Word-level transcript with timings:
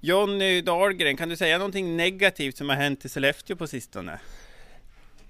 Jonny 0.00 0.60
Dahlgren, 0.60 1.16
kan 1.16 1.28
du 1.28 1.36
säga 1.36 1.58
någonting 1.58 1.96
negativt 1.96 2.56
som 2.56 2.68
har 2.68 2.76
hänt 2.76 3.04
i 3.04 3.08
Sollefteå 3.08 3.56
på 3.56 3.66
sistone? 3.66 4.20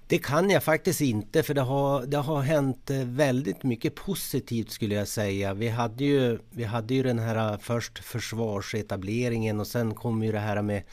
Det 0.07 0.17
kan 0.17 0.49
jag 0.49 0.63
faktiskt 0.63 1.01
inte 1.01 1.43
för 1.43 1.53
det 1.53 1.61
har, 1.61 2.05
det 2.05 2.17
har 2.17 2.41
hänt 2.41 2.89
eh, 2.89 2.97
väldigt 2.97 3.63
mycket 3.63 3.95
positivt 3.95 4.71
skulle 4.71 4.95
jag 4.95 5.07
säga. 5.07 5.53
Vi 5.53 5.67
hade 5.69 6.03
ju, 6.03 6.39
vi 6.49 6.63
hade 6.63 6.93
ju 6.93 7.03
den 7.03 7.19
här 7.19 7.53
eh, 7.53 7.59
först 7.59 7.99
försvarsetableringen 7.99 9.59
och 9.59 9.67
sen 9.67 9.95
kom 9.95 10.23
ju 10.23 10.31
det 10.31 10.39
här 10.39 10.61
med 10.61 10.83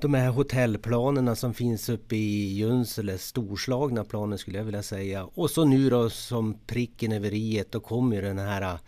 de 0.00 0.14
här 0.14 0.28
hotellplanerna 0.28 1.36
som 1.36 1.54
finns 1.54 1.88
uppe 1.88 2.16
i 2.16 2.54
Junsele, 2.54 3.18
storslagna 3.18 4.04
planer 4.04 4.36
skulle 4.36 4.58
jag 4.58 4.64
vilja 4.64 4.82
säga. 4.82 5.24
Och 5.24 5.50
så 5.50 5.64
nu 5.64 5.90
då 5.90 6.10
som 6.10 6.58
pricken 6.66 7.12
över 7.12 7.34
i 7.34 7.64
då 7.70 7.80
kommer 7.80 8.16
ju 8.16 8.22
den 8.22 8.38
här 8.38 8.62
eh, 8.62 8.78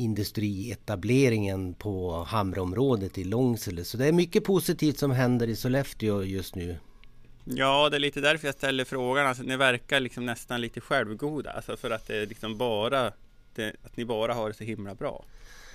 industrietableringen 0.00 1.74
på 1.74 2.24
Hamraområdet 2.28 3.18
i 3.18 3.24
Långsele. 3.24 3.84
Så 3.84 3.96
det 3.96 4.06
är 4.06 4.12
mycket 4.12 4.44
positivt 4.44 4.98
som 4.98 5.10
händer 5.10 5.48
i 5.48 5.56
Sollefteå 5.56 6.22
just 6.22 6.54
nu. 6.54 6.78
Ja, 7.44 7.88
det 7.90 7.96
är 7.96 8.00
lite 8.00 8.20
därför 8.20 8.48
jag 8.48 8.54
ställer 8.54 8.84
frågan. 8.84 9.26
Alltså, 9.26 9.42
ni 9.42 9.56
verkar 9.56 10.00
liksom 10.00 10.26
nästan 10.26 10.60
lite 10.60 10.80
självgoda. 10.80 11.50
Alltså 11.50 11.76
för 11.76 11.90
att 11.90 12.06
det 12.06 12.16
är 12.16 12.26
liksom 12.26 12.58
bara 12.58 13.12
det, 13.54 13.72
att 13.84 13.96
ni 13.96 14.04
bara 14.04 14.34
har 14.34 14.48
det 14.48 14.54
så 14.54 14.64
himla 14.64 14.94
bra. 14.94 15.24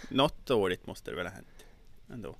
Något 0.09 0.45
dåligt 0.45 0.87
måste 0.87 1.11
det 1.11 1.17
väl 1.17 1.25
ha 1.25 1.33
hänt 1.33 1.47
ändå? 2.13 2.35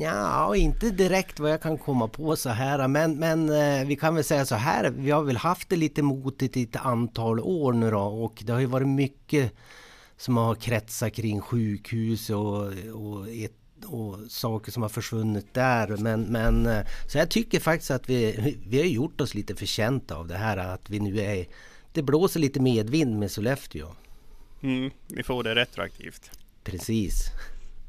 Ja, 0.00 0.56
inte 0.56 0.90
direkt 0.90 1.40
vad 1.40 1.50
jag 1.50 1.62
kan 1.62 1.78
komma 1.78 2.08
på 2.08 2.36
så 2.36 2.48
här. 2.48 2.88
Men, 2.88 3.18
men 3.18 3.48
eh, 3.48 3.86
vi 3.86 3.96
kan 3.96 4.14
väl 4.14 4.24
säga 4.24 4.46
så 4.46 4.54
här. 4.54 4.90
Vi 4.90 5.10
har 5.10 5.22
väl 5.22 5.36
haft 5.36 5.68
det 5.68 5.76
lite 5.76 6.02
motigt 6.02 6.56
i 6.56 6.62
ett 6.62 6.76
antal 6.76 7.40
år 7.40 7.72
nu 7.72 7.90
då. 7.90 8.00
Och 8.00 8.42
det 8.46 8.52
har 8.52 8.60
ju 8.60 8.66
varit 8.66 8.88
mycket 8.88 9.52
som 10.16 10.36
har 10.36 10.54
kretsat 10.54 11.12
kring 11.12 11.40
sjukhus 11.40 12.30
och, 12.30 12.66
och 12.92 13.28
ett 13.28 13.52
och 13.86 14.18
saker 14.28 14.72
som 14.72 14.82
har 14.82 14.88
försvunnit 14.88 15.54
där. 15.54 15.96
Men, 15.96 16.22
men 16.22 16.66
eh, 16.66 16.86
så 17.08 17.18
jag 17.18 17.30
tycker 17.30 17.60
faktiskt 17.60 17.90
att 17.90 18.10
vi, 18.10 18.56
vi 18.68 18.78
har 18.78 18.86
gjort 18.86 19.20
oss 19.20 19.34
lite 19.34 19.54
förtjänta 19.54 20.16
av 20.16 20.28
det 20.28 20.36
här 20.36 20.56
att 20.56 20.90
vi 20.90 21.00
nu 21.00 21.20
är 21.20 21.46
Det 21.92 22.02
blåser 22.02 22.40
lite 22.40 22.60
medvind 22.60 23.18
med 23.18 23.30
Sollefteå. 23.30 23.86
Mm, 24.62 24.90
vi 25.08 25.22
får 25.22 25.44
det 25.44 25.54
retroaktivt. 25.54 26.30
Precis. 26.64 27.26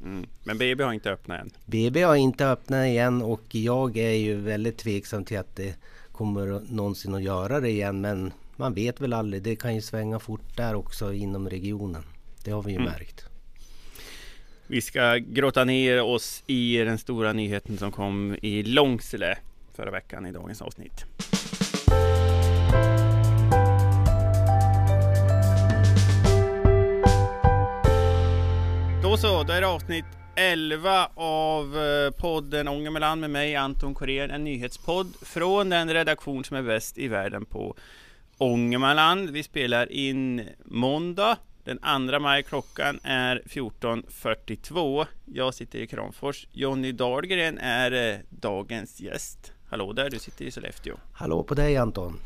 Mm. 0.02 0.26
Men 0.44 0.58
BB 0.58 0.84
har 0.84 0.92
inte 0.92 1.10
öppnat 1.10 1.40
än. 1.40 1.50
BB 1.66 2.02
har 2.02 2.16
inte 2.16 2.46
öppnat 2.46 2.86
igen 2.86 3.22
och 3.22 3.54
jag 3.54 3.96
är 3.96 4.14
ju 4.14 4.34
väldigt 4.34 4.78
tveksam 4.78 5.24
till 5.24 5.38
att 5.38 5.56
det 5.56 5.74
kommer 6.12 6.72
någonsin 6.74 7.14
att 7.14 7.22
göra 7.22 7.60
det 7.60 7.70
igen. 7.70 8.00
Men 8.00 8.32
man 8.56 8.74
vet 8.74 9.00
väl 9.00 9.12
aldrig. 9.12 9.42
Det 9.42 9.56
kan 9.56 9.74
ju 9.74 9.82
svänga 9.82 10.18
fort 10.18 10.56
där 10.56 10.74
också 10.74 11.12
inom 11.12 11.50
regionen. 11.50 12.02
Det 12.44 12.50
har 12.50 12.62
vi 12.62 12.72
ju 12.72 12.76
mm. 12.76 12.92
märkt. 12.92 13.24
Vi 14.66 14.80
ska 14.80 15.16
grotta 15.16 15.64
ner 15.64 16.02
oss 16.02 16.42
i 16.46 16.76
den 16.76 16.98
stora 16.98 17.32
nyheten 17.32 17.78
som 17.78 17.92
kom 17.92 18.36
i 18.42 18.62
Långsele 18.62 19.38
förra 19.74 19.90
veckan 19.90 20.26
i 20.26 20.32
dagens 20.32 20.62
avsnitt. 20.62 21.04
Då 29.02 29.16
så, 29.16 29.42
då 29.42 29.52
är 29.52 29.60
det 29.60 29.66
avsnitt 29.66 30.04
11 30.36 31.08
av 31.14 31.78
eh, 31.78 32.10
podden 32.10 32.68
Ångermanland 32.68 33.20
med 33.20 33.30
mig 33.30 33.56
Anton 33.56 33.94
Korén, 33.94 34.30
en 34.30 34.44
nyhetspodd 34.44 35.14
från 35.22 35.70
den 35.70 35.92
redaktion 35.92 36.44
som 36.44 36.56
är 36.56 36.62
bäst 36.62 36.98
i 36.98 37.08
världen 37.08 37.44
på 37.44 37.76
Ångermanland. 38.38 39.30
Vi 39.30 39.42
spelar 39.42 39.92
in 39.92 40.48
måndag 40.64 41.36
den 41.64 42.08
2 42.08 42.18
maj 42.18 42.42
klockan 42.42 43.00
är 43.02 43.42
14.42. 43.46 45.06
Jag 45.24 45.54
sitter 45.54 45.78
i 45.78 45.86
Kramfors. 45.86 46.46
Jonny 46.52 46.92
Dahlgren 46.92 47.58
är 47.58 48.12
eh, 48.12 48.18
dagens 48.30 49.00
gäst. 49.00 49.52
Hallå 49.70 49.92
där, 49.92 50.10
du 50.10 50.18
sitter 50.18 50.44
i 50.44 50.50
Sollefteå. 50.50 50.96
Hallå 51.12 51.42
på 51.42 51.54
dig 51.54 51.76
Anton. 51.76 52.20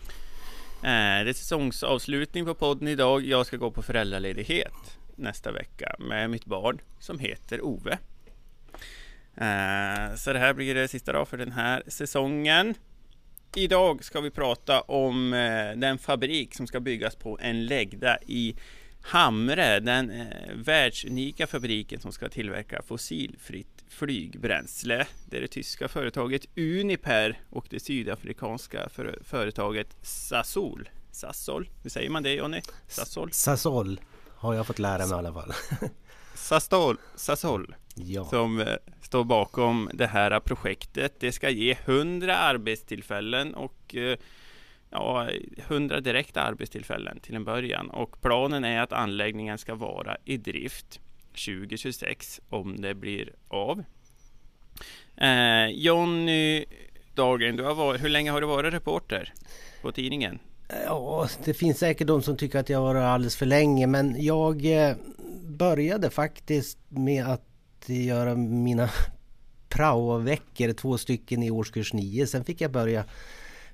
Eh, 0.82 1.24
det 1.24 1.30
är 1.30 1.32
säsongsavslutning 1.32 2.44
på 2.44 2.54
podden 2.54 2.88
idag. 2.88 3.24
Jag 3.24 3.46
ska 3.46 3.56
gå 3.56 3.70
på 3.70 3.82
föräldraledighet 3.82 4.98
nästa 5.16 5.52
vecka 5.52 5.96
med 5.98 6.30
mitt 6.30 6.44
barn 6.44 6.80
som 6.98 7.18
heter 7.18 7.64
Ove. 7.64 7.98
Eh, 9.36 10.14
så 10.16 10.32
det 10.32 10.38
här 10.38 10.52
blir 10.54 10.74
det 10.74 10.88
sista 10.88 11.12
dag 11.12 11.28
för 11.28 11.36
den 11.36 11.52
här 11.52 11.82
säsongen. 11.86 12.74
Idag 13.56 14.04
ska 14.04 14.20
vi 14.20 14.30
prata 14.30 14.80
om 14.80 15.30
den 15.76 15.98
fabrik 15.98 16.54
som 16.54 16.66
ska 16.66 16.80
byggas 16.80 17.16
på 17.16 17.38
en 17.42 17.66
läggda 17.66 18.18
i 18.26 18.56
Hamre, 19.00 19.80
den 19.80 20.10
eh, 20.10 20.26
världsunika 20.54 21.46
fabriken 21.46 22.00
som 22.00 22.12
ska 22.12 22.28
tillverka 22.28 22.82
fossilfritt 22.82 23.84
flygbränsle. 23.88 25.06
Det 25.26 25.36
är 25.36 25.40
det 25.40 25.48
tyska 25.48 25.88
företaget 25.88 26.46
Uniper 26.56 27.40
och 27.50 27.66
det 27.70 27.80
sydafrikanska 27.80 28.88
för, 28.88 29.18
företaget 29.24 29.96
Sasol. 30.02 30.88
Sasol, 31.10 31.70
hur 31.82 31.90
säger 31.90 32.10
man 32.10 32.22
det 32.22 32.34
Jonny? 32.34 32.60
Sasol? 32.88 33.32
Sasol 33.32 34.00
har 34.36 34.54
jag 34.54 34.66
fått 34.66 34.78
lära 34.78 35.06
mig 35.06 35.10
i 35.10 35.18
alla 35.18 35.32
fall. 35.32 35.52
Sasol, 36.34 36.96
Sasol 37.16 37.74
ja. 37.94 38.24
som 38.24 38.60
eh, 38.60 38.66
står 39.02 39.24
bakom 39.24 39.90
det 39.94 40.06
här 40.06 40.40
projektet. 40.40 41.20
Det 41.20 41.32
ska 41.32 41.50
ge 41.50 41.76
100 41.84 42.36
arbetstillfällen 42.36 43.54
och 43.54 43.94
eh, 43.94 44.18
ja, 44.90 45.28
100 45.56 46.00
direkta 46.00 46.42
arbetstillfällen 46.42 47.20
till 47.20 47.34
en 47.34 47.44
början 47.44 47.90
och 47.90 48.20
planen 48.20 48.64
är 48.64 48.80
att 48.80 48.92
anläggningen 48.92 49.58
ska 49.58 49.74
vara 49.74 50.16
i 50.24 50.36
drift 50.36 51.00
2026 51.30 52.40
om 52.48 52.80
det 52.80 52.94
blir 52.94 53.32
av. 53.48 53.84
Eh, 55.16 55.66
Jonny 55.66 56.64
Dahlgren, 57.14 57.56
du 57.56 57.64
har 57.64 57.74
varit, 57.74 58.04
hur 58.04 58.08
länge 58.08 58.30
har 58.30 58.40
du 58.40 58.46
varit 58.46 58.74
reporter 58.74 59.32
på 59.82 59.92
tidningen? 59.92 60.38
Eh, 60.68 60.76
ja, 60.84 61.28
det 61.44 61.54
finns 61.54 61.78
säkert 61.78 62.06
de 62.06 62.22
som 62.22 62.36
tycker 62.36 62.58
att 62.58 62.68
jag 62.68 62.78
har 62.78 62.84
varit 62.84 63.02
alldeles 63.02 63.36
för 63.36 63.46
länge 63.46 63.86
men 63.86 64.24
jag 64.24 64.86
eh, 64.88 64.96
började 65.42 66.10
faktiskt 66.10 66.78
med 66.88 67.26
att 67.26 67.44
göra 67.86 68.34
mina 68.36 68.90
praoveckor, 69.68 70.72
två 70.72 70.98
stycken 70.98 71.42
i 71.42 71.50
årskurs 71.50 71.92
9. 71.92 72.26
Sen 72.26 72.44
fick 72.44 72.60
jag 72.60 72.70
börja 72.70 73.04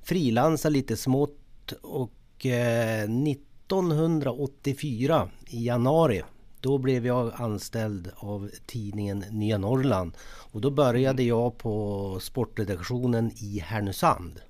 frilansa 0.04 0.69
lite 0.69 0.97
smått 0.97 1.72
och 1.82 2.47
eh, 2.47 3.04
1984 3.04 5.28
i 5.47 5.66
januari 5.66 6.22
då 6.65 6.78
blev 6.78 7.06
jag 7.06 7.32
anställd 7.34 8.10
av 8.16 8.50
tidningen 8.66 9.25
Nya 9.31 9.59
Norrland 9.59 10.16
och 10.53 10.60
då 10.60 10.70
började 10.70 11.22
mm. 11.22 11.28
jag 11.28 11.59
på 11.59 12.19
sportredaktionen 12.20 13.32
i 13.37 13.59
Härnösand. 13.59 14.41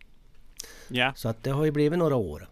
Ja. 0.88 1.12
Så 1.16 1.28
att 1.28 1.43
det 1.43 1.50
har 1.50 1.64
ju 1.64 1.70
blivit 1.70 1.98
några 1.98 2.16
år. 2.16 2.48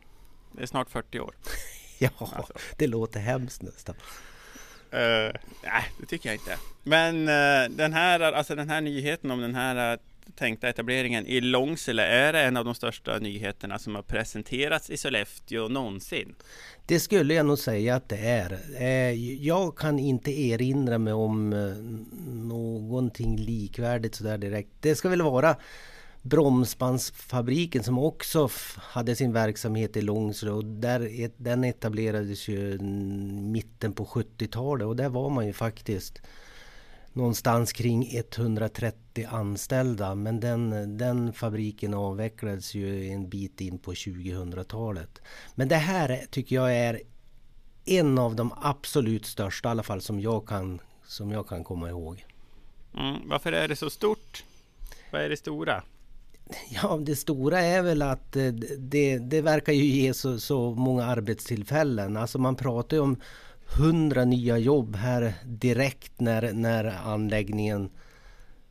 Det 0.52 0.62
är 0.62 0.66
snart 0.66 0.90
40 0.90 1.20
år. 1.20 1.34
ja, 1.98 2.10
alltså. 2.18 2.52
det 2.76 2.86
låter 2.86 3.20
hemskt 3.20 3.62
nästan. 3.62 3.94
Uh, 3.94 5.32
nej, 5.64 5.84
det 6.00 6.06
tycker 6.06 6.28
jag 6.28 6.36
inte. 6.36 6.58
Men 6.82 7.20
uh, 7.20 7.76
den, 7.76 7.92
här, 7.92 8.20
alltså 8.20 8.54
den 8.54 8.70
här 8.70 8.80
nyheten 8.80 9.30
om 9.30 9.40
den 9.40 9.54
här 9.54 9.98
tänkta 10.34 10.68
etableringen 10.68 11.26
i 11.26 11.40
Långsele 11.40 12.06
är 12.06 12.32
det 12.32 12.40
en 12.40 12.56
av 12.56 12.64
de 12.64 12.74
största 12.74 13.18
nyheterna 13.18 13.78
som 13.78 13.94
har 13.94 14.02
presenterats 14.02 14.90
i 14.90 14.96
Sollefteå 14.96 15.68
någonsin. 15.68 16.34
Det 16.86 17.00
skulle 17.00 17.34
jag 17.34 17.46
nog 17.46 17.58
säga 17.58 17.96
att 17.96 18.08
det 18.08 18.16
är. 18.16 18.58
Eh, 18.78 19.44
jag 19.44 19.76
kan 19.76 19.98
inte 19.98 20.40
erinra 20.40 20.98
mig 20.98 21.12
om 21.12 21.52
eh, 21.52 21.76
någonting 22.34 23.36
likvärdigt 23.36 24.14
sådär 24.14 24.38
direkt. 24.38 24.70
Det 24.80 24.94
ska 24.94 25.08
väl 25.08 25.22
vara 25.22 25.56
Bromsbandsfabriken 26.22 27.82
som 27.82 27.98
också 27.98 28.48
hade 28.76 29.16
sin 29.16 29.32
verksamhet 29.32 29.96
i 29.96 30.02
Långsele 30.02 30.52
och 30.52 30.64
där, 30.64 31.20
e-, 31.20 31.30
den 31.36 31.64
etablerades 31.64 32.48
ju 32.48 32.78
mitten 33.32 33.92
på 33.92 34.04
70-talet 34.04 34.86
och 34.86 34.96
där 34.96 35.08
var 35.08 35.30
man 35.30 35.46
ju 35.46 35.52
faktiskt 35.52 36.22
någonstans 37.12 37.72
kring 37.72 38.08
130 38.16 39.26
anställda. 39.30 40.14
Men 40.14 40.40
den, 40.40 40.96
den 40.98 41.32
fabriken 41.32 41.94
avvecklades 41.94 42.74
ju 42.74 43.08
en 43.08 43.28
bit 43.28 43.60
in 43.60 43.78
på 43.78 43.92
2000-talet. 43.92 45.22
Men 45.54 45.68
det 45.68 45.76
här 45.76 46.24
tycker 46.30 46.56
jag 46.56 46.76
är 46.76 47.00
en 47.84 48.18
av 48.18 48.36
de 48.36 48.52
absolut 48.62 49.26
största, 49.26 49.68
i 49.68 49.70
alla 49.70 49.82
fall 49.82 50.00
som 50.00 50.20
jag 50.20 50.48
kan, 50.48 50.80
som 51.04 51.30
jag 51.30 51.48
kan 51.48 51.64
komma 51.64 51.88
ihåg. 51.88 52.26
Mm, 52.94 53.28
varför 53.28 53.52
är 53.52 53.68
det 53.68 53.76
så 53.76 53.90
stort? 53.90 54.44
Vad 55.12 55.22
är 55.22 55.28
det 55.28 55.36
stora? 55.36 55.82
Ja, 56.70 56.98
det 57.02 57.16
stora 57.16 57.60
är 57.60 57.82
väl 57.82 58.02
att 58.02 58.36
eh, 58.36 58.46
det, 58.78 59.18
det 59.18 59.42
verkar 59.42 59.72
ju 59.72 59.84
ge 59.84 60.14
så, 60.14 60.40
så 60.40 60.70
många 60.74 61.04
arbetstillfällen. 61.04 62.16
Alltså 62.16 62.38
man 62.38 62.56
pratar 62.56 62.96
ju 62.96 63.02
om 63.02 63.20
100 63.76 64.24
nya 64.24 64.58
jobb 64.58 64.96
här 64.96 65.34
direkt 65.44 66.20
när, 66.20 66.52
när 66.52 66.84
anläggningen 66.84 67.90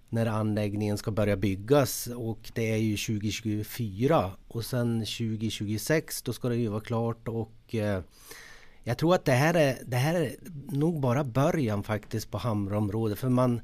när 0.09 0.25
anläggningen 0.25 0.97
ska 0.97 1.11
börja 1.11 1.37
byggas. 1.37 2.07
Och 2.07 2.51
det 2.53 2.71
är 2.71 2.77
ju 2.77 2.97
2024 2.97 4.31
och 4.47 4.65
sen 4.65 4.99
2026 4.99 6.21
då 6.21 6.33
ska 6.33 6.49
det 6.49 6.55
ju 6.55 6.67
vara 6.67 6.81
klart. 6.81 7.27
Och 7.27 7.75
eh, 7.75 8.01
jag 8.83 8.97
tror 8.97 9.15
att 9.15 9.25
det 9.25 9.31
här 9.31 9.53
är, 9.53 9.77
det 9.85 9.97
här 9.97 10.15
är 10.15 10.35
nog 10.71 10.99
bara 10.99 11.23
början 11.23 11.83
faktiskt 11.83 12.31
på 12.31 12.37
Hamraområdet 12.37 13.19
för 13.19 13.29
man 13.29 13.61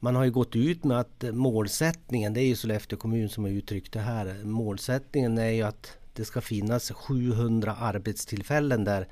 man 0.00 0.16
har 0.16 0.24
ju 0.24 0.30
gått 0.30 0.56
ut 0.56 0.84
med 0.84 1.00
att 1.00 1.24
målsättningen, 1.32 2.34
det 2.34 2.40
är 2.40 2.46
ju 2.46 2.56
Sollefteå 2.56 2.98
kommun 2.98 3.28
som 3.28 3.44
har 3.44 3.50
uttryckt 3.50 3.92
det 3.92 4.00
här. 4.00 4.44
Målsättningen 4.44 5.38
är 5.38 5.50
ju 5.50 5.62
att 5.62 5.92
det 6.12 6.24
ska 6.24 6.40
finnas 6.40 6.90
700 6.90 7.76
arbetstillfällen 7.80 8.84
där 8.84 9.08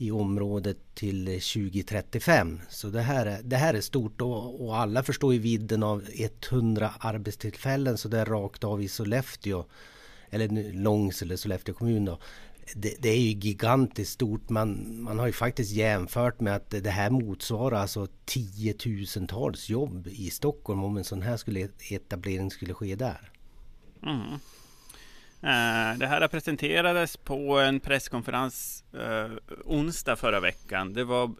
i 0.00 0.10
området 0.10 0.76
till 0.94 1.24
2035. 1.26 2.60
Så 2.68 2.88
det 2.88 3.00
här 3.00 3.26
är, 3.26 3.42
det 3.42 3.56
här 3.56 3.74
är 3.74 3.80
stort 3.80 4.20
och, 4.20 4.66
och 4.66 4.78
alla 4.78 5.02
förstår 5.02 5.32
ju 5.32 5.38
vidden 5.38 5.82
av 5.82 6.04
100 6.50 6.90
arbetstillfällen 6.98 7.98
så 7.98 8.08
det 8.08 8.18
är 8.18 8.24
rakt 8.24 8.64
av 8.64 8.82
i 8.82 8.88
Sollefteå. 8.88 9.64
Eller 10.30 10.72
Långsele, 10.72 11.36
Sollefteå 11.36 11.74
kommun 11.74 12.04
då. 12.04 12.18
Det, 12.74 12.94
det, 12.98 13.08
är 13.08 13.20
ju 13.20 13.30
gigantiskt 13.30 14.12
stort. 14.12 14.48
Man, 14.50 14.96
man 15.02 15.18
har 15.18 15.26
ju 15.26 15.32
faktiskt 15.32 15.72
jämfört 15.72 16.40
med 16.40 16.56
att 16.56 16.70
det 16.70 16.90
här 16.90 17.10
motsvarar 17.10 17.80
alltså 17.80 18.06
tiotusentals 18.24 19.68
jobb 19.68 20.08
i 20.10 20.30
Stockholm 20.30 20.84
om 20.84 20.96
en 20.96 21.04
sån 21.04 21.22
här 21.22 21.36
skulle, 21.36 21.68
etablering 21.90 22.50
skulle 22.50 22.74
ske 22.74 22.94
där. 22.94 23.32
Mm. 24.02 24.38
Eh, 25.42 25.98
det 25.98 26.06
här 26.06 26.28
presenterades 26.28 27.16
på 27.16 27.58
en 27.58 27.80
presskonferens 27.80 28.84
eh, 28.94 29.30
onsdag 29.64 30.16
förra 30.16 30.40
veckan. 30.40 30.92
Det 30.92 31.04
var 31.04 31.30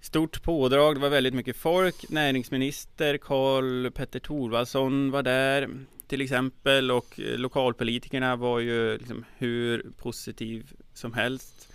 stort 0.00 0.42
pådrag, 0.42 0.96
det 0.96 1.00
var 1.00 1.08
väldigt 1.08 1.34
mycket 1.34 1.56
folk. 1.56 2.10
Näringsminister 2.10 3.16
Karl 3.16 3.90
Petter 3.90 4.20
Thorwaldsson 4.20 5.10
var 5.10 5.22
där 5.22 5.68
till 6.06 6.20
exempel 6.20 6.90
och 6.90 7.14
lokalpolitikerna 7.16 8.36
var 8.36 8.58
ju 8.58 8.98
liksom 8.98 9.24
hur 9.38 9.86
positiv 9.98 10.72
som 10.94 11.12
helst 11.12 11.72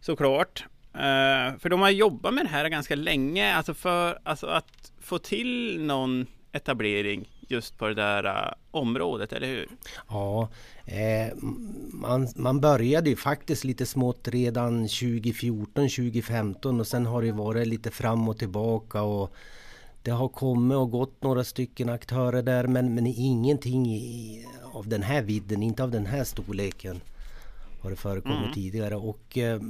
såklart. 0.00 0.64
Eh, 0.94 1.58
för 1.58 1.68
de 1.68 1.80
har 1.80 1.90
jobbat 1.90 2.34
med 2.34 2.44
det 2.44 2.48
här 2.48 2.68
ganska 2.68 2.94
länge, 2.94 3.54
alltså 3.54 3.74
för 3.74 4.18
alltså 4.22 4.46
att 4.46 4.92
få 5.00 5.18
till 5.18 5.82
någon 5.82 6.26
etablering 6.52 7.28
just 7.48 7.78
på 7.78 7.88
det 7.88 7.94
där 7.94 8.26
uh, 8.26 8.52
området, 8.70 9.32
eller 9.32 9.46
hur? 9.46 9.68
Ja, 10.08 10.48
eh, 10.86 11.34
man, 11.92 12.28
man 12.36 12.60
började 12.60 13.10
ju 13.10 13.16
faktiskt 13.16 13.64
lite 13.64 13.86
smått 13.86 14.28
redan 14.28 14.88
2014, 14.88 15.88
2015 15.88 16.80
och 16.80 16.86
sen 16.86 17.06
har 17.06 17.22
det 17.22 17.32
varit 17.32 17.66
lite 17.66 17.90
fram 17.90 18.28
och 18.28 18.38
tillbaka 18.38 19.02
och 19.02 19.34
det 20.02 20.10
har 20.10 20.28
kommit 20.28 20.76
och 20.76 20.90
gått 20.90 21.22
några 21.22 21.44
stycken 21.44 21.88
aktörer 21.88 22.42
där 22.42 22.66
men, 22.66 22.94
men 22.94 23.06
ingenting 23.06 23.86
i, 23.86 24.44
av 24.72 24.88
den 24.88 25.02
här 25.02 25.22
vidden, 25.22 25.62
inte 25.62 25.82
av 25.82 25.90
den 25.90 26.06
här 26.06 26.24
storleken 26.24 27.00
har 27.80 27.90
det 27.90 27.96
förekommit 27.96 28.38
mm. 28.38 28.54
tidigare 28.54 28.96
och 28.96 29.38
eh, 29.38 29.60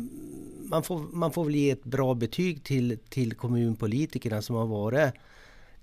man, 0.70 0.82
får, 0.82 0.98
man 0.98 1.32
får 1.32 1.44
väl 1.44 1.54
ge 1.54 1.70
ett 1.70 1.84
bra 1.84 2.14
betyg 2.14 2.64
till, 2.64 2.98
till 3.08 3.34
kommunpolitikerna 3.34 4.42
som 4.42 4.56
har 4.56 4.66
varit 4.66 5.14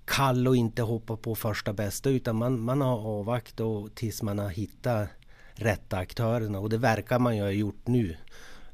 kall 0.06 0.48
och 0.48 0.56
inte 0.56 0.82
hoppa 0.82 1.16
på 1.16 1.34
första 1.34 1.72
bästa 1.72 2.10
utan 2.10 2.36
man, 2.36 2.60
man 2.60 2.80
har 2.80 2.98
avvaktat 2.98 3.94
tills 3.94 4.22
man 4.22 4.38
har 4.38 4.48
hittat 4.48 5.08
rätta 5.54 5.96
aktörerna 5.96 6.58
och 6.58 6.68
det 6.68 6.78
verkar 6.78 7.18
man 7.18 7.36
ju 7.36 7.42
ha 7.42 7.50
gjort 7.50 7.86
nu. 7.86 8.16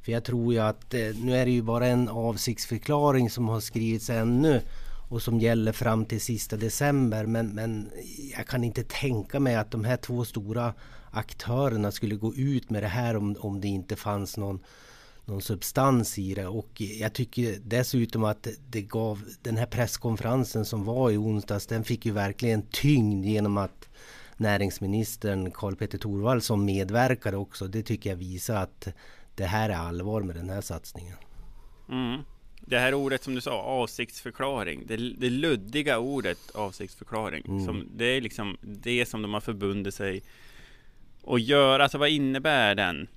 För 0.02 0.12
jag 0.12 0.24
tror 0.24 0.52
ju 0.52 0.58
att 0.58 0.94
eh, 0.94 1.00
nu 1.00 1.36
är 1.36 1.44
det 1.44 1.50
ju 1.50 1.62
bara 1.62 1.86
en 1.86 2.08
avsiktsförklaring 2.08 3.30
som 3.30 3.48
har 3.48 3.60
skrivits 3.60 4.10
ännu 4.10 4.60
och 5.08 5.22
som 5.22 5.40
gäller 5.40 5.72
fram 5.72 6.04
till 6.04 6.20
sista 6.20 6.56
december. 6.56 7.26
Men, 7.26 7.48
men 7.48 7.90
jag 8.36 8.46
kan 8.46 8.64
inte 8.64 8.84
tänka 8.84 9.40
mig 9.40 9.56
att 9.56 9.70
de 9.70 9.84
här 9.84 9.96
två 9.96 10.24
stora 10.24 10.74
aktörerna 11.10 11.92
skulle 11.92 12.14
gå 12.14 12.34
ut 12.34 12.70
med 12.70 12.82
det 12.82 12.88
här 12.88 13.16
om, 13.16 13.36
om 13.40 13.60
det 13.60 13.68
inte 13.68 13.96
fanns 13.96 14.36
någon, 14.36 14.60
någon 15.24 15.42
substans 15.42 16.18
i 16.18 16.34
det. 16.34 16.46
Och 16.46 16.80
jag 16.80 17.12
tycker 17.12 17.58
dessutom 17.64 18.24
att 18.24 18.48
det 18.70 18.82
gav 18.82 19.24
den 19.42 19.56
här 19.56 19.66
presskonferensen 19.66 20.64
som 20.64 20.84
var 20.84 21.10
i 21.10 21.16
onsdags, 21.16 21.66
den 21.66 21.84
fick 21.84 22.06
ju 22.06 22.12
verkligen 22.12 22.62
tyngd 22.62 23.24
genom 23.24 23.56
att 23.56 23.88
näringsministern 24.36 25.50
Karl 25.50 25.74
Petter 25.74 25.98
Thorwaldsson 25.98 26.64
medverkade 26.64 27.36
också. 27.36 27.66
Det 27.66 27.82
tycker 27.82 28.10
jag 28.10 28.16
visar 28.16 28.56
att 28.56 28.88
det 29.34 29.44
här 29.44 29.70
är 29.70 29.74
allvar 29.74 30.22
med 30.22 30.36
den 30.36 30.50
här 30.50 30.60
satsningen. 30.60 31.16
Mm. 31.88 32.20
Det 32.66 32.78
här 32.78 32.94
ordet 32.94 33.22
som 33.22 33.34
du 33.34 33.40
sa, 33.40 33.62
avsiktsförklaring. 33.62 34.86
Det, 34.86 34.96
det 34.96 35.30
luddiga 35.30 35.98
ordet 35.98 36.38
avsiktsförklaring. 36.54 37.44
Mm. 37.46 37.64
Som, 37.64 37.88
det 37.96 38.04
är 38.04 38.20
liksom 38.20 38.56
det 38.60 39.08
som 39.08 39.22
de 39.22 39.34
har 39.34 39.40
förbundit 39.40 39.94
sig 39.94 40.22
att 41.26 41.42
göra. 41.42 41.82
Alltså 41.82 41.98
vad 41.98 42.08
innebär 42.08 42.74
den? 42.74 43.08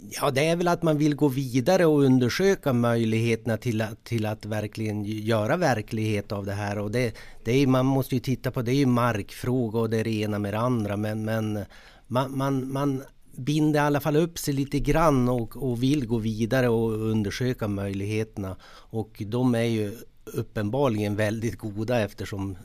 Ja, 0.00 0.30
det 0.30 0.46
är 0.46 0.56
väl 0.56 0.68
att 0.68 0.82
man 0.82 0.98
vill 0.98 1.14
gå 1.14 1.28
vidare 1.28 1.86
och 1.86 2.02
undersöka 2.02 2.72
möjligheterna 2.72 3.56
till 3.56 3.80
att, 3.80 4.04
till 4.04 4.26
att 4.26 4.44
verkligen 4.44 5.04
göra 5.04 5.56
verklighet 5.56 6.32
av 6.32 6.46
det 6.46 6.52
här. 6.52 6.78
Och 6.78 6.90
det, 6.90 7.16
det 7.44 7.52
är, 7.52 7.66
man 7.66 7.86
måste 7.86 8.14
ju 8.14 8.20
titta 8.20 8.50
på, 8.50 8.62
det 8.62 8.72
är 8.72 8.76
ju 8.76 8.86
markfråga 8.86 9.78
och 9.78 9.90
det 9.90 9.96
är 9.96 10.04
det 10.04 10.20
ena 10.20 10.38
med 10.38 10.54
det 10.54 10.58
andra. 10.58 10.96
Men, 10.96 11.24
men 11.24 11.64
man, 12.06 12.38
man, 12.38 12.72
man 12.72 13.02
binder 13.36 13.80
i 13.80 13.82
alla 13.82 14.00
fall 14.00 14.16
upp 14.16 14.38
sig 14.38 14.54
lite 14.54 14.78
grann 14.78 15.28
och, 15.28 15.56
och 15.56 15.82
vill 15.82 16.06
gå 16.06 16.18
vidare 16.18 16.68
och 16.68 16.92
undersöka 16.92 17.68
möjligheterna. 17.68 18.56
Och 18.90 19.22
de 19.26 19.54
är 19.54 19.64
ju 19.64 19.92
uppenbarligen 20.24 21.16
väldigt 21.16 21.58
goda 21.58 22.00
eftersom 22.00 22.56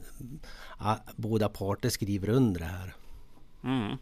båda 1.15 1.49
parter 1.49 1.89
skriver 1.89 2.29
under 2.29 2.59
det 2.59 2.65
här. 2.65 2.93
Mm. 3.63 3.97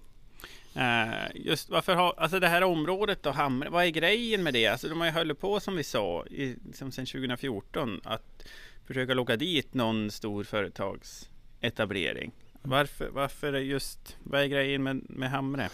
Uh, 0.76 1.28
just 1.36 1.70
varför 1.70 1.96
har, 1.96 2.14
alltså 2.18 2.40
det 2.40 2.48
här 2.48 2.64
området 2.64 3.24
då, 3.24 3.30
Hamre, 3.30 3.70
vad 3.70 3.86
är 3.86 3.90
grejen 3.90 4.44
med 4.44 4.54
det? 4.54 4.68
Alltså 4.68 4.90
de 4.90 5.00
har 5.00 5.08
ju 5.08 5.14
hållit 5.14 5.40
på 5.40 5.60
som 5.60 5.76
vi 5.76 5.84
sa, 5.84 6.26
i, 6.26 6.56
liksom 6.66 6.92
sedan 6.92 7.06
2014, 7.06 8.02
att 8.04 8.46
försöka 8.88 9.14
locka 9.14 9.36
dit 9.36 9.74
någon 9.74 10.12
stor 10.12 10.44
företagsetablering. 10.44 12.32
Varför, 12.62 13.10
varför 13.10 13.54
just, 13.54 14.18
vad 14.24 14.42
är 14.42 14.46
grejen 14.46 14.84
med, 14.84 15.02
med 15.10 15.30
Hamre? 15.30 15.70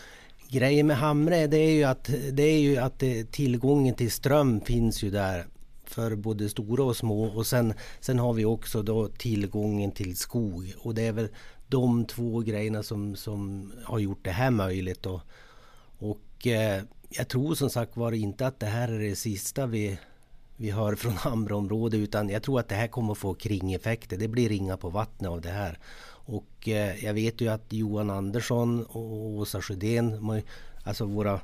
Grejen 0.50 0.88
med 0.88 0.98
Hamre 0.98 1.48
det 1.48 1.58
är 1.58 1.72
ju 1.72 1.84
att, 1.84 2.10
det 2.32 2.44
är 2.44 2.60
ju 2.60 2.78
att 2.78 3.00
det, 3.00 3.32
tillgången 3.32 3.96
till 3.96 4.12
ström 4.12 4.62
finns 4.62 5.04
ju 5.04 5.10
där 5.10 5.46
för 5.86 6.16
både 6.16 6.50
stora 6.50 6.84
och 6.84 6.98
små 6.98 7.24
och 7.24 7.48
sen, 7.48 7.74
sen 8.00 8.20
har 8.20 8.34
vi 8.34 8.46
också 8.46 8.82
då 8.82 9.08
tillgången 9.08 9.92
till 9.92 10.18
skog 10.18 10.74
och 10.78 10.96
det 10.96 11.02
är 11.02 11.12
väl 11.12 11.30
de 11.68 12.06
två 12.06 12.40
grejerna 12.40 12.84
som, 12.84 13.16
som 13.16 13.72
har 13.84 14.00
gjort 14.00 14.24
det 14.24 14.32
här 14.32 14.52
möjligt. 14.52 15.04
Då. 15.04 15.22
Och 16.00 16.48
eh, 16.48 16.84
jag 17.10 17.28
tror 17.28 17.56
som 17.56 17.70
sagt 17.70 17.98
var 17.98 18.12
inte 18.12 18.48
att 18.48 18.60
det 18.60 18.66
här 18.66 18.88
är 18.88 19.00
det 19.00 19.16
sista 19.16 19.66
vi, 19.66 20.00
vi 20.56 20.72
hör 20.72 20.96
från 20.96 21.14
Hamraområdet 21.18 22.00
utan 22.00 22.30
jag 22.30 22.44
tror 22.44 22.60
att 22.60 22.70
det 22.70 22.76
här 22.76 22.88
kommer 22.88 23.12
att 23.12 23.18
få 23.18 23.34
kringeffekter. 23.34 24.18
Det 24.18 24.28
blir 24.28 24.50
ringa 24.50 24.78
på 24.78 24.90
vattnet 24.90 25.32
av 25.32 25.42
det 25.42 25.50
här. 25.50 25.80
Och 26.28 26.68
eh, 26.68 27.06
jag 27.06 27.14
vet 27.14 27.42
ju 27.42 27.48
att 27.48 27.74
Johan 27.74 28.10
Andersson 28.10 28.84
och 28.84 29.30
Åsa 29.30 29.62
Sjödén, 29.62 30.42
alltså 30.84 31.06
våra 31.06 31.40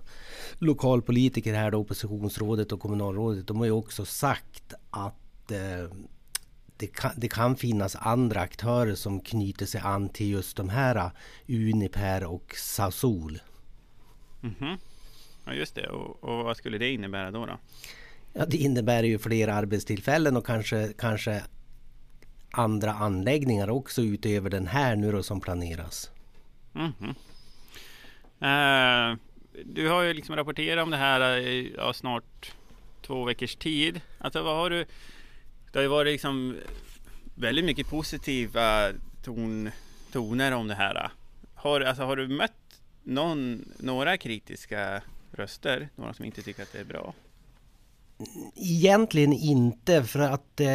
lokalpolitiker 0.57 1.53
här 1.53 1.71
då, 1.71 1.77
oppositionsrådet 1.77 2.71
och 2.71 2.79
kommunalrådet, 2.79 3.47
de 3.47 3.57
har 3.57 3.65
ju 3.65 3.71
också 3.71 4.05
sagt 4.05 4.73
att 4.89 5.51
eh, 5.51 5.91
det 6.81 6.87
kan, 6.87 7.11
det 7.17 7.27
kan, 7.27 7.55
finnas 7.55 7.95
andra 7.95 8.39
aktörer 8.39 8.95
som 8.95 9.19
knyter 9.19 9.65
sig 9.65 9.81
an 9.83 10.09
till 10.09 10.29
just 10.29 10.57
de 10.57 10.69
här 10.69 10.95
uh, 10.95 11.11
Uniper 11.47 12.23
och 12.23 12.53
Sasol. 12.57 13.39
Mm 14.43 14.55
-hmm. 14.59 14.77
Ja 15.45 15.53
just 15.53 15.75
det, 15.75 15.87
och, 15.87 16.23
och, 16.23 16.43
vad 16.45 16.57
skulle 16.57 16.77
det 16.77 16.91
innebära 16.91 17.31
då? 17.31 17.45
då? 17.45 17.57
Ja, 18.33 18.45
det 18.45 18.57
innebär 18.57 19.03
ju 19.03 19.19
fler 19.19 19.47
arbetstillfällen 19.47 20.37
och 20.37 20.45
kanske, 20.45 20.93
kanske 20.97 21.43
andra 22.51 22.91
anläggningar 22.91 23.69
också 23.69 24.01
utöver 24.01 24.49
den 24.49 24.67
här 24.67 24.95
nu 24.95 25.11
då 25.11 25.23
som 25.23 25.41
planeras. 25.41 26.11
Mm 26.75 26.91
-hmm. 26.99 27.15
uh, 29.11 29.17
du 29.65 29.89
har 29.89 30.01
ju 30.01 30.13
liksom 30.13 30.35
rapporterat 30.35 30.83
om 30.83 30.91
det 30.91 30.97
här 30.97 31.37
i 31.37 31.73
ja, 31.77 31.93
snart 31.93 32.53
två 33.01 33.23
veckors 33.23 33.55
tid. 33.55 34.01
Alltså 34.17 34.43
vad 34.43 34.55
har 34.55 34.69
du 34.69 34.85
det 35.71 35.79
har 35.79 35.83
ju 35.83 35.89
varit 35.89 36.11
liksom 36.11 36.57
väldigt 37.35 37.65
mycket 37.65 37.89
positiva 37.89 38.89
ton, 39.23 39.69
toner 40.11 40.51
om 40.51 40.67
det 40.67 40.75
här. 40.75 41.11
Har, 41.55 41.81
alltså, 41.81 42.03
har 42.03 42.15
du 42.15 42.27
mött 42.27 42.81
någon, 43.03 43.65
några 43.79 44.17
kritiska 44.17 45.01
röster? 45.31 45.89
Några 45.95 46.13
som 46.13 46.25
inte 46.25 46.41
tycker 46.41 46.63
att 46.63 46.73
det 46.73 46.79
är 46.79 46.85
bra? 46.85 47.13
Egentligen 48.55 49.33
inte 49.33 50.03
för 50.03 50.19
att 50.19 50.59
eh, 50.59 50.67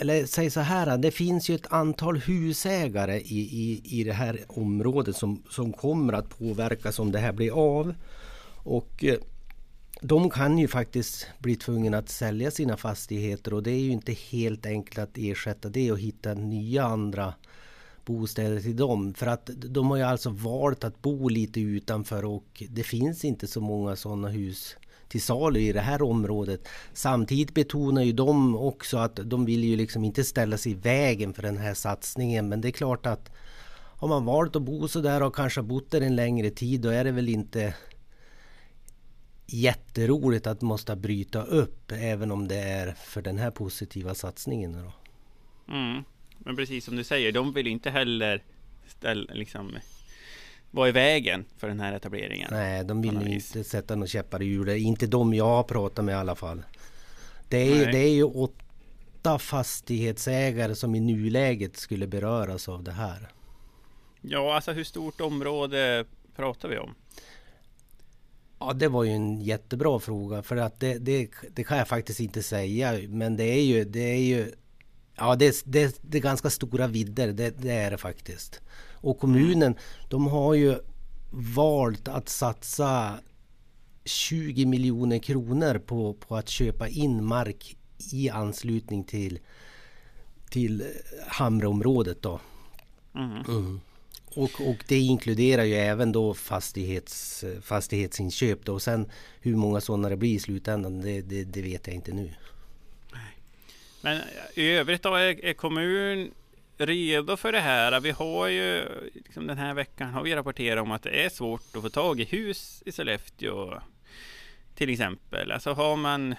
eller 0.00 0.26
säg 0.26 0.50
så 0.50 0.60
här, 0.60 0.98
det 0.98 1.10
finns 1.10 1.50
ju 1.50 1.54
ett 1.54 1.72
antal 1.72 2.16
husägare 2.16 3.20
i, 3.20 3.40
i, 3.40 3.80
i 4.00 4.04
det 4.04 4.12
här 4.12 4.40
området 4.48 5.16
som, 5.16 5.42
som 5.50 5.72
kommer 5.72 6.12
att 6.12 6.38
påverkas 6.38 6.98
om 6.98 7.12
det 7.12 7.18
här 7.18 7.32
blir 7.32 7.50
av. 7.50 7.94
Och 8.56 9.04
eh, 9.04 9.18
de 10.00 10.30
kan 10.30 10.58
ju 10.58 10.68
faktiskt 10.68 11.26
bli 11.38 11.56
tvungna 11.56 11.98
att 11.98 12.08
sälja 12.08 12.50
sina 12.50 12.76
fastigheter 12.76 13.54
och 13.54 13.62
det 13.62 13.70
är 13.70 13.80
ju 13.80 13.90
inte 13.90 14.12
helt 14.12 14.66
enkelt 14.66 14.98
att 14.98 15.18
ersätta 15.18 15.68
det 15.68 15.92
och 15.92 15.98
hitta 15.98 16.34
nya 16.34 16.84
andra 16.84 17.34
bostäder 18.04 18.60
till 18.60 18.76
dem. 18.76 19.14
För 19.14 19.26
att 19.26 19.50
de 19.54 19.90
har 19.90 19.96
ju 19.96 20.02
alltså 20.02 20.30
valt 20.30 20.84
att 20.84 21.02
bo 21.02 21.28
lite 21.28 21.60
utanför 21.60 22.24
och 22.24 22.62
det 22.68 22.82
finns 22.82 23.24
inte 23.24 23.46
så 23.46 23.60
många 23.60 23.96
sådana 23.96 24.28
hus 24.28 24.76
till 25.08 25.22
salu 25.22 25.60
i 25.60 25.72
det 25.72 25.80
här 25.80 26.02
området. 26.02 26.68
Samtidigt 26.92 27.54
betonar 27.54 28.02
ju 28.02 28.12
de 28.12 28.56
också 28.56 28.98
att 28.98 29.16
de 29.16 29.44
vill 29.44 29.64
ju 29.64 29.76
liksom 29.76 30.04
inte 30.04 30.24
ställa 30.24 30.58
sig 30.58 30.72
i 30.72 30.74
vägen 30.74 31.34
för 31.34 31.42
den 31.42 31.56
här 31.56 31.74
satsningen. 31.74 32.48
Men 32.48 32.60
det 32.60 32.68
är 32.68 32.72
klart 32.72 33.06
att 33.06 33.30
har 33.72 34.08
man 34.08 34.24
valt 34.24 34.56
att 34.56 34.62
bo 34.62 34.88
så 34.88 35.00
där 35.00 35.22
och 35.22 35.34
kanske 35.34 35.62
bott 35.62 35.90
där 35.90 36.00
en 36.00 36.16
längre 36.16 36.50
tid, 36.50 36.80
då 36.80 36.88
är 36.88 37.04
det 37.04 37.12
väl 37.12 37.28
inte 37.28 37.74
jätteroligt 39.52 40.46
att 40.46 40.60
måste 40.60 40.96
bryta 40.96 41.42
upp, 41.42 41.92
även 41.92 42.30
om 42.30 42.48
det 42.48 42.58
är 42.58 42.92
för 42.92 43.22
den 43.22 43.38
här 43.38 43.50
positiva 43.50 44.14
satsningen. 44.14 44.72
Då. 44.72 44.92
Mm. 45.74 46.04
Men 46.38 46.56
precis 46.56 46.84
som 46.84 46.96
du 46.96 47.04
säger, 47.04 47.32
de 47.32 47.52
vill 47.52 47.66
inte 47.66 47.90
heller 47.90 48.42
ställa, 48.86 49.34
liksom, 49.34 49.76
vara 50.70 50.88
i 50.88 50.92
vägen 50.92 51.44
för 51.58 51.68
den 51.68 51.80
här 51.80 51.92
etableringen. 51.92 52.48
Nej, 52.50 52.84
de 52.84 53.02
vill 53.02 53.26
inte 53.26 53.64
sätta 53.64 53.94
några 53.94 54.06
käppar 54.06 54.42
i 54.42 54.44
hjulet. 54.44 54.78
Inte 54.78 55.06
de 55.06 55.34
jag 55.34 55.44
har 55.44 55.62
pratat 55.62 56.04
med 56.04 56.12
i 56.12 56.16
alla 56.16 56.34
fall. 56.34 56.62
Det 57.48 57.56
är, 57.56 57.92
det 57.92 57.98
är 57.98 58.14
ju 58.14 58.24
åtta 58.24 59.38
fastighetsägare 59.38 60.74
som 60.74 60.94
i 60.94 61.00
nuläget 61.00 61.76
skulle 61.76 62.06
beröras 62.06 62.68
av 62.68 62.82
det 62.82 62.92
här. 62.92 63.28
Ja, 64.20 64.54
alltså 64.54 64.72
hur 64.72 64.84
stort 64.84 65.20
område 65.20 66.04
pratar 66.36 66.68
vi 66.68 66.78
om? 66.78 66.94
Ja, 68.60 68.72
det 68.72 68.88
var 68.88 69.04
ju 69.04 69.10
en 69.10 69.40
jättebra 69.40 70.00
fråga 70.00 70.42
för 70.42 70.56
att 70.56 70.80
det, 70.80 70.98
det, 70.98 71.30
det 71.54 71.64
kan 71.64 71.78
jag 71.78 71.88
faktiskt 71.88 72.20
inte 72.20 72.42
säga. 72.42 72.98
Men 73.08 73.36
det 73.36 73.44
är 73.44 73.62
ju, 73.62 73.84
det 73.84 74.00
är 74.00 74.22
ju 74.22 74.52
Ja, 75.20 75.36
det, 75.36 75.62
det, 75.64 75.98
det 76.02 76.18
är 76.18 76.22
ganska 76.22 76.50
stora 76.50 76.86
vidder, 76.86 77.32
det, 77.32 77.50
det, 77.50 77.72
är 77.72 77.90
det 77.90 77.98
faktiskt. 77.98 78.60
Och 78.92 79.18
kommunen, 79.18 79.74
de 80.08 80.26
har 80.26 80.54
ju 80.54 80.78
valt 81.30 82.08
att 82.08 82.28
satsa 82.28 83.18
20 84.04 84.66
miljoner 84.66 85.18
kronor 85.18 85.78
på, 85.78 86.14
på 86.14 86.36
att 86.36 86.48
köpa 86.48 86.88
in 86.88 87.24
mark 87.24 87.76
i 88.12 88.30
anslutning 88.30 89.04
till, 89.04 89.38
till 90.50 90.84
Hamreområdet 91.26 92.22
då. 92.22 92.40
Mm. 93.14 93.42
Mm. 93.48 93.80
Och, 94.34 94.60
och 94.60 94.84
det 94.88 94.98
inkluderar 94.98 95.64
ju 95.64 95.74
även 95.74 96.12
då 96.12 96.34
fastighets, 96.34 97.44
fastighetsinköp 97.62 98.64
då. 98.64 98.74
Och 98.74 98.82
sen 98.82 99.10
hur 99.40 99.56
många 99.56 99.80
sådana 99.80 100.08
det 100.08 100.16
blir 100.16 100.34
i 100.34 100.38
slutändan, 100.38 101.00
det, 101.00 101.20
det, 101.20 101.44
det 101.44 101.62
vet 101.62 101.86
jag 101.86 101.96
inte 101.96 102.12
nu. 102.12 102.34
Men 104.00 104.20
i 104.54 104.68
övrigt 104.68 105.02
då 105.02 105.14
är, 105.14 105.44
är 105.44 105.52
kommun 105.52 106.30
redo 106.76 107.36
för 107.36 107.52
det 107.52 107.60
här? 107.60 108.00
Vi 108.00 108.10
har 108.10 108.48
ju 108.48 108.84
liksom 109.14 109.46
den 109.46 109.58
här 109.58 109.74
veckan 109.74 110.10
har 110.10 110.22
vi 110.22 110.34
rapporterat 110.34 110.82
om 110.82 110.90
att 110.90 111.02
det 111.02 111.24
är 111.24 111.28
svårt 111.28 111.76
att 111.76 111.82
få 111.82 111.88
tag 111.88 112.20
i 112.20 112.24
hus 112.24 112.82
i 112.86 112.92
Sollefteå. 112.92 113.80
Till 114.74 114.90
exempel. 114.90 115.52
Alltså 115.52 115.72
har 115.72 115.96
man, 115.96 116.34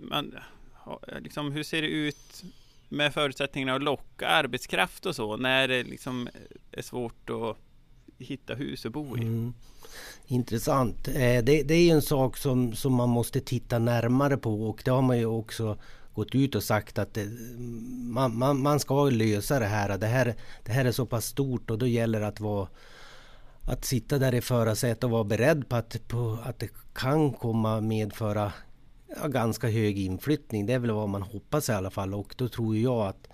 man 0.00 0.38
liksom, 1.18 1.52
hur 1.52 1.62
ser 1.62 1.82
det 1.82 1.88
ut 1.88 2.44
med 2.94 3.14
förutsättningarna 3.14 3.74
att 3.74 3.82
locka 3.82 4.28
arbetskraft 4.28 5.06
och 5.06 5.16
så 5.16 5.36
när 5.36 5.68
det 5.68 5.82
liksom 5.82 6.28
är 6.72 6.82
svårt 6.82 7.30
att 7.30 7.56
hitta 8.18 8.54
hus 8.54 8.86
att 8.86 8.92
bo 8.92 9.18
i? 9.18 9.20
Mm. 9.20 9.54
Intressant. 10.26 11.08
Eh, 11.08 11.44
det, 11.44 11.62
det, 11.62 11.74
är 11.74 11.94
en 11.94 12.02
sak 12.02 12.36
som, 12.36 12.74
som 12.74 12.94
man 12.94 13.08
måste 13.08 13.40
titta 13.40 13.78
närmare 13.78 14.36
på 14.36 14.68
och 14.68 14.82
det 14.84 14.90
har 14.90 15.02
man 15.02 15.18
ju 15.18 15.26
också 15.26 15.78
gått 16.14 16.34
ut 16.34 16.54
och 16.54 16.62
sagt 16.62 16.98
att 16.98 17.14
det, 17.14 17.26
man, 18.12 18.38
man, 18.38 18.62
man, 18.62 18.80
ska 18.80 19.10
lösa 19.10 19.58
det 19.58 19.66
här. 19.66 19.98
det 19.98 20.06
här. 20.06 20.34
Det 20.64 20.72
här 20.72 20.84
är 20.84 20.92
så 20.92 21.06
pass 21.06 21.26
stort 21.26 21.70
och 21.70 21.78
då 21.78 21.86
gäller 21.86 22.20
det 22.20 22.26
att 22.26 22.40
vara 22.40 22.68
att 23.66 23.84
sitta 23.84 24.18
där 24.18 24.34
i 24.34 24.40
förarsätet 24.40 25.04
och 25.04 25.10
vara 25.10 25.24
beredd 25.24 25.68
på 25.68 25.76
att, 25.76 26.08
på 26.08 26.38
att 26.44 26.58
det 26.58 26.68
kan 26.94 27.32
komma 27.32 27.80
medföra 27.80 28.52
ja, 29.16 29.28
ganska 29.28 29.68
hög 29.68 29.98
inflyttning. 29.98 30.66
Det 30.66 30.72
är 30.72 30.78
väl 30.78 30.90
vad 30.90 31.08
man 31.08 31.22
hoppas 31.22 31.68
i 31.68 31.72
alla 31.72 31.90
fall 31.90 32.14
och 32.14 32.34
då 32.38 32.48
tror 32.48 32.76
jag 32.76 33.06
att 33.06 33.28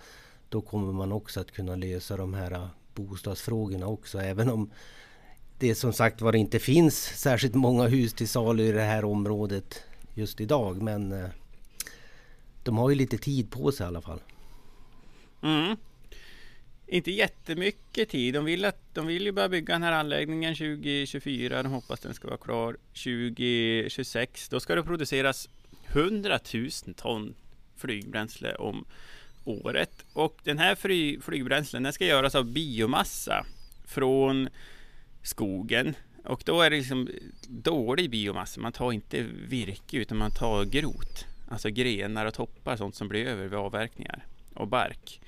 då 0.49 0.61
kommer 0.61 0.93
man 0.93 1.11
också 1.11 1.39
att 1.39 1.51
kunna 1.51 1.75
lösa 1.75 2.17
de 2.17 2.33
här 2.33 2.51
äh, 2.51 2.67
bostadsfrågorna 2.95 3.87
också. 3.87 4.19
Även 4.19 4.49
om 4.49 4.71
det 5.57 5.75
som 5.75 5.93
sagt 5.93 6.21
var 6.21 6.35
inte 6.35 6.59
finns 6.59 7.03
särskilt 7.03 7.55
många 7.55 7.87
hus 7.87 8.13
till 8.13 8.27
salu 8.27 8.63
i 8.63 8.71
det 8.71 8.81
här 8.81 9.05
området 9.05 9.83
just 10.13 10.41
idag. 10.41 10.81
Men 10.81 11.11
äh, 11.11 11.29
de 12.63 12.77
har 12.77 12.89
ju 12.89 12.95
lite 12.95 13.17
tid 13.17 13.51
på 13.51 13.71
sig 13.71 13.83
i 13.83 13.87
alla 13.87 14.01
fall. 14.01 14.19
Mm. 15.43 15.77
Inte 16.87 17.11
jättemycket 17.11 18.09
tid. 18.09 18.33
De 18.33 18.45
vill, 18.45 18.65
att, 18.65 18.93
de 18.93 19.07
vill 19.07 19.25
ju 19.25 19.31
börja 19.31 19.49
bygga 19.49 19.73
den 19.73 19.83
här 19.83 19.91
anläggningen 19.91 20.55
2024. 20.55 21.63
De 21.63 21.71
hoppas 21.71 21.99
den 21.99 22.13
ska 22.13 22.27
vara 22.27 22.37
klar 22.37 22.77
2026. 22.93 24.49
Då 24.49 24.59
ska 24.59 24.75
det 24.75 24.83
produceras 24.83 25.49
100 25.93 26.39
000 26.53 26.69
ton 26.95 27.35
flygbränsle 27.75 28.55
om 28.55 28.85
året. 29.43 30.05
Och 30.13 30.39
den 30.43 30.57
här 30.57 30.75
fly, 30.75 31.19
flygbränslen 31.21 31.83
den 31.83 31.93
ska 31.93 32.05
göras 32.05 32.35
av 32.35 32.45
biomassa 32.45 33.45
från 33.85 34.49
skogen. 35.21 35.95
Och 36.25 36.43
då 36.45 36.61
är 36.61 36.69
det 36.69 36.77
liksom 36.77 37.09
dålig 37.47 38.09
biomassa. 38.09 38.61
Man 38.61 38.71
tar 38.71 38.91
inte 38.91 39.25
virke 39.47 39.97
utan 39.97 40.17
man 40.17 40.31
tar 40.31 40.65
grot. 40.65 41.25
Alltså 41.49 41.69
grenar 41.69 42.25
och 42.25 42.33
toppar, 42.33 42.77
sånt 42.77 42.95
som 42.95 43.07
blir 43.07 43.25
över 43.25 43.43
vid 43.43 43.59
avverkningar. 43.59 44.25
Och 44.53 44.67
bark. 44.67 45.21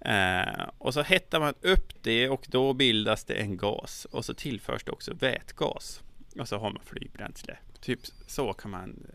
Eh, 0.00 0.68
och 0.78 0.94
så 0.94 1.02
hettar 1.02 1.40
man 1.40 1.54
upp 1.60 2.02
det 2.02 2.28
och 2.28 2.46
då 2.48 2.72
bildas 2.72 3.24
det 3.24 3.34
en 3.34 3.56
gas. 3.56 4.04
Och 4.10 4.24
så 4.24 4.34
tillförs 4.34 4.84
det 4.84 4.92
också 4.92 5.14
vätgas. 5.14 6.02
Och 6.38 6.48
så 6.48 6.58
har 6.58 6.70
man 6.70 6.82
flygbränsle. 6.84 7.56
Typ 7.80 8.00
så 8.26 8.52
kan 8.52 8.70
man 8.70 9.06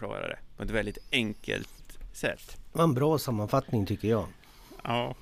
förklara 0.00 0.28
det 0.28 0.38
på 0.56 0.62
ett 0.62 0.70
väldigt 0.70 0.98
enkelt 1.12 1.98
sätt. 2.12 2.58
Det 2.72 2.78
var 2.78 2.84
en 2.84 2.94
bra 2.94 3.18
sammanfattning 3.18 3.86
tycker 3.86 4.08
jag. 4.08 4.26
Ja. 4.84 5.14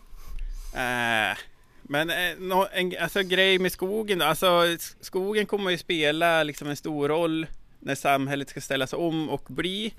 Eh, 0.75 1.39
men 1.83 2.11
eh, 2.11 2.67
en 2.73 2.95
alltså, 3.01 3.23
grej 3.23 3.59
med 3.59 3.73
skogen 3.73 4.19
då. 4.19 4.25
Alltså, 4.25 4.77
skogen 5.01 5.47
kommer 5.47 5.71
ju 5.71 5.79
spela 5.79 6.43
liksom 6.43 6.69
en 6.69 6.77
stor 6.77 7.09
roll 7.09 7.47
när 7.81 7.95
samhället 7.95 8.49
ska 8.49 8.61
ställas 8.61 8.93
om 8.93 9.29
och 9.29 9.47
bli 9.49 9.95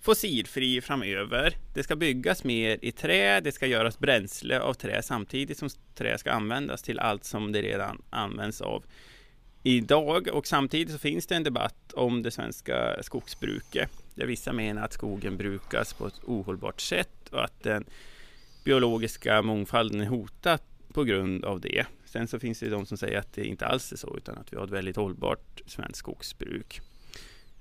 fossilfri 0.00 0.80
framöver. 0.80 1.56
Det 1.74 1.82
ska 1.82 1.96
byggas 1.96 2.44
mer 2.44 2.78
i 2.82 2.92
trä, 2.92 3.40
det 3.40 3.52
ska 3.52 3.66
göras 3.66 3.98
bränsle 3.98 4.60
av 4.60 4.74
trä 4.74 5.02
samtidigt 5.02 5.58
som 5.58 5.68
trä 5.94 6.18
ska 6.18 6.32
användas 6.32 6.82
till 6.82 6.98
allt 6.98 7.24
som 7.24 7.52
det 7.52 7.62
redan 7.62 8.02
används 8.10 8.60
av 8.60 8.84
idag. 9.64 10.28
Och 10.32 10.46
samtidigt 10.46 10.92
så 10.92 10.98
finns 10.98 11.26
det 11.26 11.34
en 11.34 11.42
debatt 11.42 11.92
om 11.92 12.22
det 12.22 12.30
svenska 12.30 13.02
skogsbruket 13.02 13.90
där 14.14 14.26
vissa 14.26 14.52
menar 14.52 14.84
att 14.84 14.92
skogen 14.92 15.36
brukas 15.36 15.92
på 15.92 16.06
ett 16.06 16.20
ohållbart 16.24 16.80
sätt 16.80 17.28
och 17.30 17.44
att 17.44 17.62
den 17.62 17.84
biologiska 18.64 19.42
mångfalden 19.42 20.00
är 20.00 20.06
hotad 20.06 20.60
på 20.92 21.04
grund 21.04 21.44
av 21.44 21.60
det. 21.60 21.86
Sen 22.04 22.28
så 22.28 22.38
finns 22.38 22.60
det 22.60 22.68
de 22.68 22.86
som 22.86 22.96
säger 22.96 23.18
att 23.18 23.32
det 23.32 23.44
inte 23.44 23.66
alls 23.66 23.92
är 23.92 23.96
så 23.96 24.16
utan 24.16 24.38
att 24.38 24.52
vi 24.52 24.56
har 24.56 24.64
ett 24.64 24.70
väldigt 24.70 24.96
hållbart 24.96 25.62
svenskt 25.66 25.98
skogsbruk. 25.98 26.80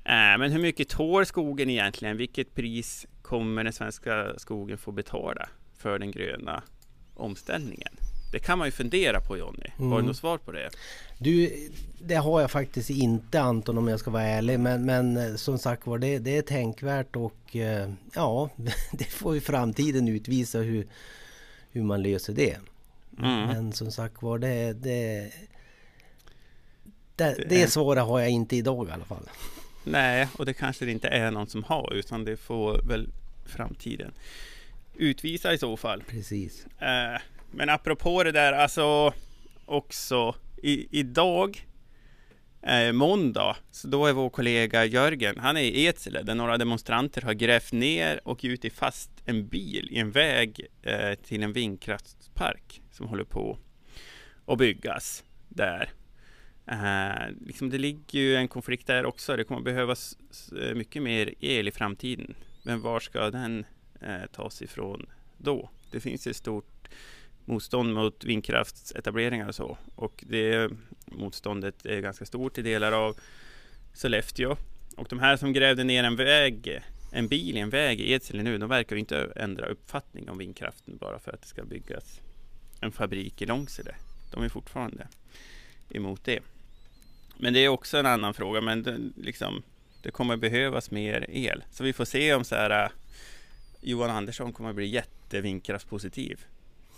Äh, 0.05 0.38
men 0.38 0.51
hur 0.51 0.60
mycket 0.60 0.89
tål 0.89 1.25
skogen 1.25 1.69
egentligen? 1.69 2.17
Vilket 2.17 2.55
pris 2.55 3.07
kommer 3.22 3.63
den 3.63 3.74
svenska 3.74 4.33
skogen 4.38 4.77
få 4.77 4.91
betala 4.91 5.50
för 5.77 6.00
den 6.00 6.12
gröna 6.12 6.63
omställningen? 7.13 7.93
Det 8.34 8.40
kan 8.40 8.58
man 8.58 8.68
ju 8.68 8.72
fundera 8.72 9.22
på 9.22 9.38
Jonny. 9.38 9.68
Mm. 9.78 9.90
Har 9.90 9.98
du 9.98 10.00
mm. 10.00 10.06
något 10.06 10.18
svar 10.18 10.38
på 10.38 10.52
det? 10.52 10.70
Du, 11.18 11.70
det 12.00 12.16
har 12.16 12.42
jag 12.42 12.52
faktiskt 12.52 12.90
inte 12.90 13.42
Anton 13.42 13.78
om 13.78 13.88
jag 13.88 14.00
ska 14.00 14.12
vara 14.12 14.24
ärlig. 14.24 14.60
Men, 14.60 14.86
men 14.86 15.18
eh, 15.18 15.36
som 15.36 15.60
sagt 15.60 15.88
var, 15.88 15.98
det, 15.98 16.20
det 16.20 16.38
är 16.38 16.42
tänkvärt 16.42 17.16
och 17.16 17.56
eh, 17.56 17.90
ja, 18.16 18.50
det 18.92 19.06
får 19.06 19.36
ju 19.36 19.42
framtiden 19.42 20.08
utvisa 20.08 20.60
hur, 20.60 20.88
hur 21.72 21.84
man 21.84 22.04
löser 22.04 22.34
det. 22.34 22.58
Mm. 23.20 23.48
Men 23.48 23.74
som 23.74 23.92
sagt 23.92 24.22
var, 24.22 24.38
det, 24.38 24.74
det, 24.74 25.32
det, 27.16 27.46
det 27.50 27.72
svaret 27.72 28.04
har 28.04 28.20
jag 28.20 28.30
inte 28.30 28.56
idag 28.56 28.88
i 28.90 28.92
alla 28.92 29.06
fall. 29.06 29.30
Nej, 29.84 30.28
och 30.38 30.46
det 30.46 30.54
kanske 30.54 30.86
det 30.86 30.92
inte 30.92 31.08
är 31.08 31.32
någon 31.32 31.48
som 31.48 31.63
har 31.63 31.94
utan 31.94 32.25
det 32.25 32.38
får 32.38 32.82
väl 32.84 33.10
framtiden 33.46 34.12
utvisa 34.96 35.54
i 35.54 35.58
så 35.58 35.78
fall. 35.78 36.04
Precis. 36.08 36.66
Eh, 36.80 37.22
men 37.53 37.69
apropå 37.69 38.24
det 38.24 38.31
där, 38.31 38.53
alltså 38.53 39.13
också 39.65 40.36
i, 40.63 41.00
idag 41.00 41.67
eh, 42.62 42.91
måndag, 42.91 43.55
så 43.72 43.88
då 43.88 44.05
är 44.05 44.13
vår 44.13 44.29
kollega 44.29 44.86
Jörgen, 44.86 45.39
han 45.39 45.57
är 45.57 45.62
i 45.62 45.86
Edsele 45.86 46.24
där 46.24 46.36
några 46.36 46.57
demonstranter 46.57 47.22
har 47.22 47.33
grävt 47.33 47.72
ner 47.72 48.27
och 48.27 48.43
gjutit 48.43 48.74
fast 48.74 49.12
en 49.25 49.48
bil 49.48 49.88
i 49.91 50.00
en 50.00 50.12
väg 50.12 50.67
eh, 50.81 51.13
till 51.13 51.43
en 51.43 51.53
vindkraftspark 51.53 52.81
som 52.91 53.07
håller 53.07 53.24
på 53.24 53.57
att 54.45 54.57
byggas 54.57 55.24
där. 55.50 55.89
Eh, 56.65 57.36
liksom 57.45 57.69
det 57.69 57.77
ligger 57.77 58.19
ju 58.19 58.36
en 58.36 58.48
konflikt 58.48 58.88
där 58.88 59.05
också. 59.05 59.36
Det 59.36 59.43
kommer 59.43 59.62
behövas 59.62 60.17
eh, 60.62 60.75
mycket 60.75 61.03
mer 61.03 61.33
el 61.39 61.67
i 61.67 61.72
framtiden. 61.72 62.36
Men 62.63 62.81
var 62.81 63.00
ska 63.00 63.29
den 63.29 63.65
eh, 64.01 64.25
tas 64.31 64.62
ifrån 64.62 65.05
då? 65.38 65.69
Det 65.91 66.00
finns 66.00 66.27
ett 66.27 66.36
stort 66.36 66.73
motstånd 67.46 67.94
mot 67.94 68.24
vindkraftsetableringar 68.24 69.48
och 69.48 69.56
så. 69.56 69.78
Och 69.96 70.24
det 70.28 70.72
motståndet 71.06 71.86
är 71.86 72.00
ganska 72.00 72.26
stort 72.26 72.58
i 72.58 72.62
delar 72.62 72.92
av 72.92 73.18
Sollefteå. 73.94 74.56
och 74.98 75.08
de 75.10 75.20
här 75.20 75.38
som 75.38 75.54
grävde 75.54 75.84
ner 75.84 76.04
en 76.04 76.16
väg, 76.16 76.82
en 77.12 77.28
bil 77.28 77.58
i 77.58 77.60
en 77.60 77.70
väg 77.70 78.02
i 78.02 78.12
Edsele 78.12 78.44
nu, 78.44 78.58
de 78.58 78.70
verkar 78.70 78.96
inte 78.96 79.34
ändra 79.36 79.66
uppfattning 79.66 80.30
om 80.30 80.38
vindkraften 80.38 80.98
bara 80.98 81.20
för 81.20 81.32
att 81.32 81.42
det 81.42 81.48
ska 81.48 81.64
byggas 81.64 82.22
en 82.82 82.92
fabrik 82.92 83.42
i 83.42 83.46
Långsele. 83.46 83.96
De 84.32 84.44
är 84.44 84.50
fortfarande 84.50 85.08
emot 85.90 86.24
det. 86.24 86.40
Men 87.38 87.54
det 87.54 87.60
är 87.60 87.70
också 87.70 87.98
en 87.98 88.06
annan 88.06 88.34
fråga, 88.34 88.62
men 88.62 88.84
det, 88.84 88.98
liksom, 89.16 89.64
det 90.02 90.12
kommer 90.12 90.38
behövas 90.38 90.92
mer 90.92 91.26
el. 91.30 91.64
Så 91.72 91.84
vi 91.84 91.94
får 91.94 92.06
se 92.06 92.34
om 92.34 92.44
så 92.44 92.56
här, 92.56 92.84
äh, 92.84 92.92
Johan 93.82 94.10
Andersson 94.10 94.54
kommer 94.54 94.74
bli 94.74 94.86
jättevindkraftspositiv 94.86 96.46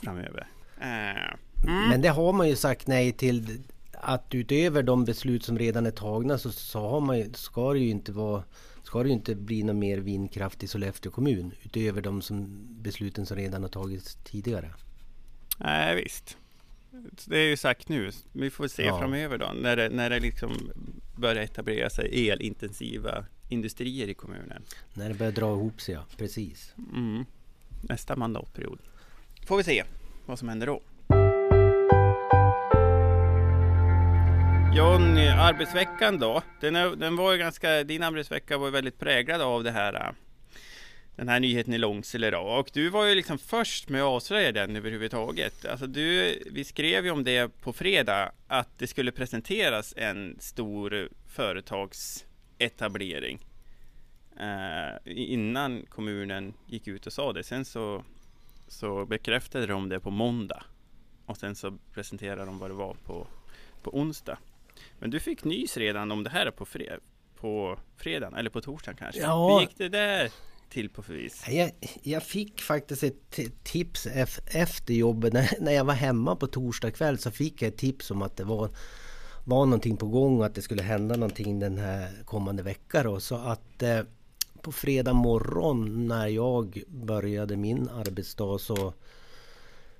framöver. 0.05 0.47
Uh, 0.77 1.67
mm. 1.67 1.89
Men 1.89 2.01
det 2.01 2.09
har 2.09 2.33
man 2.33 2.50
ju 2.50 2.55
sagt 2.55 2.88
nej 2.88 3.12
till 3.12 3.63
att 3.91 4.35
utöver 4.35 4.83
de 4.83 5.05
beslut 5.05 5.43
som 5.43 5.57
redan 5.57 5.85
är 5.85 5.91
tagna 5.91 6.38
så, 6.38 6.51
så 6.51 6.79
har 6.79 7.01
man, 7.01 7.33
ska 7.33 7.74
det 7.74 7.79
ju 7.79 7.89
inte 7.89 8.12
vara 8.12 8.43
ska 8.83 9.03
det 9.03 9.09
ju 9.09 9.15
inte 9.15 9.35
bli 9.35 9.63
någon 9.63 9.79
mer 9.79 9.97
vindkraft 9.97 10.63
i 10.63 10.67
Sollefteå 10.67 11.12
kommun 11.12 11.51
utöver 11.63 12.01
de 12.01 12.21
som, 12.21 12.65
besluten 12.69 13.25
som 13.25 13.38
redan 13.38 13.62
har 13.62 13.69
tagits 13.69 14.17
tidigare. 14.24 14.74
Nej 15.57 15.95
visst. 15.95 16.38
Det 17.25 17.38
är 17.38 17.50
ju 17.50 17.57
sagt 17.57 17.89
nu. 17.89 18.12
Vi 18.31 18.50
får 18.50 18.67
se 18.67 18.83
ja. 18.83 19.00
framöver 19.00 19.38
då 19.38 19.51
när 19.55 19.75
det, 19.75 19.89
när 19.89 20.09
det 20.09 20.19
liksom 20.19 20.71
börjar 21.15 21.43
etablera 21.43 21.89
sig 21.89 22.29
elintensiva 22.29 23.25
industrier 23.50 24.07
i 24.07 24.13
kommunen. 24.13 24.63
När 24.93 25.09
det 25.09 25.15
börjar 25.15 25.31
dra 25.31 25.53
ihop 25.53 25.81
sig, 25.81 25.95
ja. 25.95 26.05
Precis. 26.17 26.74
Mm. 26.93 27.25
Nästa 27.81 28.15
mandatperiod. 28.15 28.79
Får 29.46 29.58
vi 29.58 29.64
se 29.64 29.84
vad 30.25 30.40
som 30.40 30.50
händer 30.50 30.68
då. 30.68 30.82
Jonny, 34.75 35.28
arbetsveckan 35.28 36.20
då? 36.20 36.42
Den, 36.62 36.75
är, 36.75 36.96
den 36.96 37.16
var 37.16 37.32
ju 37.32 37.38
ganska, 37.38 37.84
din 37.84 38.04
arbetsvecka 38.04 38.58
var 38.58 38.66
ju 38.66 38.72
väldigt 38.72 39.00
präglad 39.00 39.42
av 39.42 39.64
det 39.64 39.72
här 39.72 39.94
äh, 39.94 40.12
den 41.16 41.30
här 41.30 41.40
nyheten 41.40 41.74
i 41.74 41.78
Långsele 41.78 42.32
då. 42.32 42.40
Och 42.40 42.70
du 42.74 42.90
var 42.90 43.06
ju 43.06 43.16
liksom 43.16 43.38
först 43.38 43.90
med 43.90 44.02
att 44.02 44.08
avslöja 44.08 44.52
den 44.52 44.75
överhuvudtaget. 44.75 45.66
Alltså 45.66 45.88
du, 45.88 46.40
vi 46.52 46.64
skrev 46.64 47.06
ju 47.06 47.12
om 47.12 47.24
det 47.24 47.62
på 47.62 47.74
fredag 47.74 48.32
att 48.48 48.80
det 48.80 48.88
skulle 48.88 49.12
presenteras 49.12 49.94
en 49.98 50.38
stor 50.40 51.10
företagsetablering 51.36 53.46
eh, 54.40 54.96
innan 55.06 55.86
kommunen 55.90 56.54
gick 56.68 56.88
ut 56.88 57.08
och 57.08 57.14
sa 57.14 57.34
det. 57.34 57.44
Sen 57.44 57.66
så, 57.66 58.04
så 58.67 59.05
bekräftade 59.05 59.67
de 59.67 59.89
det 59.89 60.00
på 60.00 60.12
måndag 60.12 60.63
och 61.25 61.38
sen 61.38 61.55
så 61.55 61.77
presenterade 61.93 62.45
de 62.45 62.60
vad 62.60 62.69
det 62.69 62.74
var 62.74 62.93
på, 62.93 63.27
på 63.84 63.98
onsdag. 63.98 64.38
Men 65.00 65.10
du 65.10 65.19
fick 65.19 65.43
nys 65.43 65.77
redan 65.77 66.12
om 66.12 66.24
det 66.24 66.29
här 66.29 66.51
på, 66.51 66.65
fred 66.65 67.00
på 67.36 67.79
fredagen 67.98 68.36
eller 68.36 68.50
på 68.50 68.62
torsdagen 68.62 68.98
kanske? 68.98 69.22
Ja. 69.22 69.53
Hur 69.53 69.62
gick 69.62 69.77
det 69.77 69.89
där 69.89 70.31
till 70.69 70.89
på 70.89 71.01
vis? 71.01 71.45
Jag, 71.50 71.72
jag 72.03 72.24
fick 72.24 72.62
faktiskt 72.62 73.03
ett 73.03 73.39
tips 73.63 74.07
efter 74.45 74.93
jobbet. 74.93 75.34
När, 75.34 75.50
när 75.60 75.72
jag 75.72 75.86
var 75.86 75.93
hemma 75.93 76.36
på 76.36 76.48
torsdag 76.48 76.91
kväll 76.91 77.17
så 77.17 77.31
fick 77.31 77.62
jag 77.62 77.67
ett 77.67 77.77
tips 77.77 78.12
om 78.12 78.22
att 78.22 78.38
det 78.38 78.43
var 78.43 78.69
var 79.48 79.65
någonting 79.65 79.98
på 79.98 80.07
gång 80.07 80.39
och 80.39 80.45
att 80.45 80.55
det 80.55 80.62
skulle 80.62 80.84
hända 80.84 81.15
någonting 81.15 81.60
den 81.60 81.77
här 81.77 82.24
kommande 82.25 82.63
veckan. 82.63 83.22
Så 83.22 83.36
att 83.36 83.84
eh, 83.84 84.00
på 84.65 84.72
fredag 84.72 85.13
morgon 85.13 86.07
när 86.07 86.27
jag 86.27 86.84
började 86.88 87.57
min 87.57 87.89
arbetsdag 87.89 88.60
så, 88.60 88.93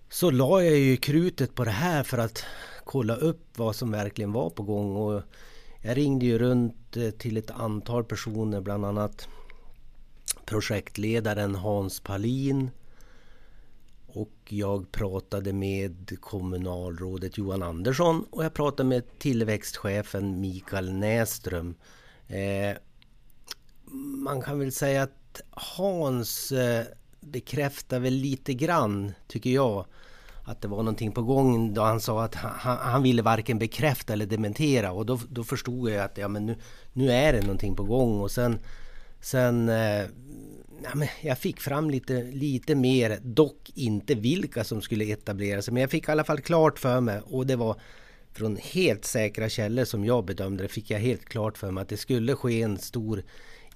så 0.10 0.31
la 0.31 0.63
jag 0.63 0.77
ju 0.77 0.98
krutet 0.98 1.55
på 1.55 1.63
det 1.63 1.72
här 1.72 2.03
för 2.03 2.17
att 2.17 2.43
kolla 2.84 3.15
upp 3.15 3.57
vad 3.57 3.75
som 3.75 3.91
verkligen 3.91 4.31
var 4.31 4.50
på 4.50 4.63
gång. 4.63 4.95
Och 4.95 5.22
jag 5.81 5.98
ringde 5.98 6.25
ju 6.25 6.38
runt 6.38 6.98
eh, 6.98 7.10
till 7.10 7.38
ett 7.38 7.51
antal 7.51 8.03
personer, 8.03 8.62
bland 8.62 8.86
annat 8.86 9.27
projektledaren 10.45 11.55
Hans 11.55 12.00
Palin. 12.00 12.69
Och 14.07 14.38
jag 14.50 14.91
pratade 14.91 15.53
med 15.53 16.17
kommunalrådet 16.22 17.38
Johan 17.38 17.63
Andersson 17.63 18.25
och 18.29 18.43
jag 18.43 18.53
pratade 18.53 18.89
med 18.89 19.19
tillväxtchefen 19.19 20.42
Mikael 20.42 20.94
Näström. 20.94 21.75
Eh, 22.27 22.77
man 23.93 24.41
kan 24.41 24.59
väl 24.59 24.71
säga 24.71 25.03
att 25.03 25.41
Hans 25.51 26.51
eh, 26.51 26.85
bekräftar 27.19 28.00
väl 28.00 28.13
lite 28.13 28.53
grann, 28.53 29.11
tycker 29.27 29.50
jag, 29.50 29.85
att 30.43 30.61
det 30.61 30.67
var 30.67 30.77
någonting 30.77 31.11
på 31.11 31.21
gång 31.21 31.74
då 31.74 31.81
han 31.81 32.01
sa 32.01 32.24
att 32.24 32.35
han, 32.35 32.77
han 32.77 33.03
ville 33.03 33.21
varken 33.21 33.59
bekräfta 33.59 34.13
eller 34.13 34.25
dementera. 34.25 34.91
Och 34.91 35.05
då, 35.05 35.19
då 35.29 35.43
förstod 35.43 35.89
jag 35.89 36.05
att 36.05 36.17
ja, 36.17 36.27
men 36.27 36.45
nu, 36.45 36.55
nu 36.93 37.11
är 37.11 37.33
det 37.33 37.41
någonting 37.41 37.75
på 37.75 37.83
gång. 37.83 38.19
Och 38.21 38.31
sen, 38.31 38.59
sen 39.21 39.69
eh, 39.69 40.05
ja, 40.83 40.89
men 40.95 41.07
jag 41.21 41.37
fick 41.37 41.59
fram 41.59 41.89
lite, 41.89 42.24
lite 42.24 42.75
mer, 42.75 43.19
dock 43.21 43.71
inte 43.75 44.15
vilka 44.15 44.63
som 44.63 44.81
skulle 44.81 45.05
etablera 45.05 45.61
sig 45.61 45.74
men 45.74 45.81
jag 45.81 45.91
fick 45.91 46.07
i 46.07 46.11
alla 46.11 46.24
fall 46.24 46.41
klart 46.41 46.79
för 46.79 47.01
mig 47.01 47.21
och 47.25 47.48
det 47.48 47.55
var 47.55 47.79
från 48.33 48.57
helt 48.57 49.05
säkra 49.05 49.50
källor 49.50 49.85
som 49.85 50.05
jag 50.05 50.25
bedömde 50.25 50.63
det 50.63 50.69
fick 50.69 50.89
jag 50.89 51.00
helt 51.00 51.25
klart 51.25 51.57
för 51.57 51.71
mig 51.71 51.81
att 51.81 51.89
det 51.89 51.98
skulle 51.98 52.35
ske 52.35 52.61
en 52.61 52.77
stor 52.77 53.24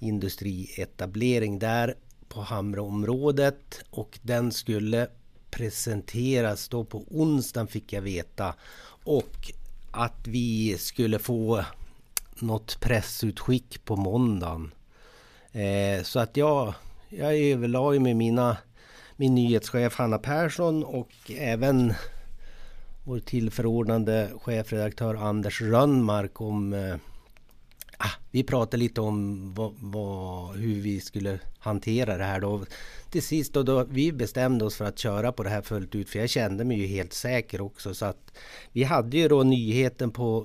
industrietablering 0.00 1.58
där 1.58 1.94
på 2.28 2.40
Hamraområdet 2.40 3.84
och 3.90 4.18
den 4.22 4.52
skulle 4.52 5.08
presenteras 5.50 6.68
då 6.68 6.84
på 6.84 7.04
onsdagen 7.10 7.66
fick 7.66 7.92
jag 7.92 8.02
veta. 8.02 8.54
Och 9.04 9.52
att 9.90 10.26
vi 10.26 10.78
skulle 10.78 11.18
få 11.18 11.64
något 12.38 12.80
pressutskick 12.80 13.84
på 13.84 13.96
måndagen. 13.96 14.72
Eh, 15.52 16.02
så 16.02 16.20
att 16.20 16.36
jag, 16.36 16.74
jag 17.08 17.38
överlade 17.38 18.00
med 18.00 18.16
mina, 18.16 18.56
min 19.16 19.34
nyhetschef 19.34 19.98
Hanna 19.98 20.18
Persson 20.18 20.84
och 20.84 21.10
även 21.36 21.94
vår 23.04 23.18
tillförordnade 23.18 24.30
chefredaktör 24.42 25.14
Anders 25.14 25.60
Rönnmark 25.60 26.40
om 26.40 26.72
eh, 26.72 26.96
ah, 28.00 28.10
vi 28.30 28.42
pratade 28.42 28.76
lite 28.76 29.00
om 29.00 29.54
vad, 29.54 29.74
vad, 29.78 30.56
hur 30.56 30.80
vi 30.80 31.00
skulle 31.00 31.38
hantera 31.58 32.16
det 32.16 32.24
här 32.24 32.40
då. 32.40 32.64
Till 33.10 33.22
sist 33.22 33.52
då, 33.52 33.62
då, 33.62 33.84
vi 33.84 34.12
bestämde 34.12 34.64
oss 34.64 34.76
för 34.76 34.84
att 34.84 34.98
köra 34.98 35.32
på 35.32 35.42
det 35.42 35.50
här 35.50 35.62
fullt 35.62 35.94
ut 35.94 36.08
för 36.08 36.18
jag 36.18 36.30
kände 36.30 36.64
mig 36.64 36.78
ju 36.78 36.86
helt 36.86 37.12
säker 37.12 37.60
också 37.60 37.94
så 37.94 38.06
att 38.06 38.32
vi 38.72 38.84
hade 38.84 39.16
ju 39.16 39.28
då 39.28 39.42
nyheten 39.42 40.10
på 40.10 40.44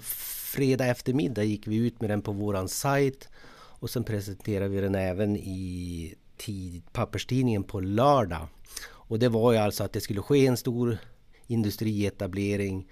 fredag 0.56 0.86
eftermiddag 0.86 1.44
gick 1.44 1.68
vi 1.68 1.76
ut 1.76 2.02
med 2.02 2.10
den 2.10 2.22
på 2.22 2.32
våran 2.32 2.70
sajt 2.70 3.30
och 3.56 3.90
sen 3.90 4.04
presenterade 4.04 4.70
vi 4.70 4.82
den 4.82 4.96
även 4.96 5.36
i 5.38 6.14
tid, 6.38 6.84
papperstidningen 6.94 7.64
på 7.64 7.80
lördag. 7.80 8.48
Och 8.88 9.20
det 9.20 9.30
var 9.30 9.52
ju 9.52 9.58
alltså 9.58 9.84
att 9.84 9.94
det 9.94 10.02
skulle 10.02 10.22
ske 10.22 10.48
en 10.48 10.58
stor 10.58 10.98
industrietablering 11.48 12.88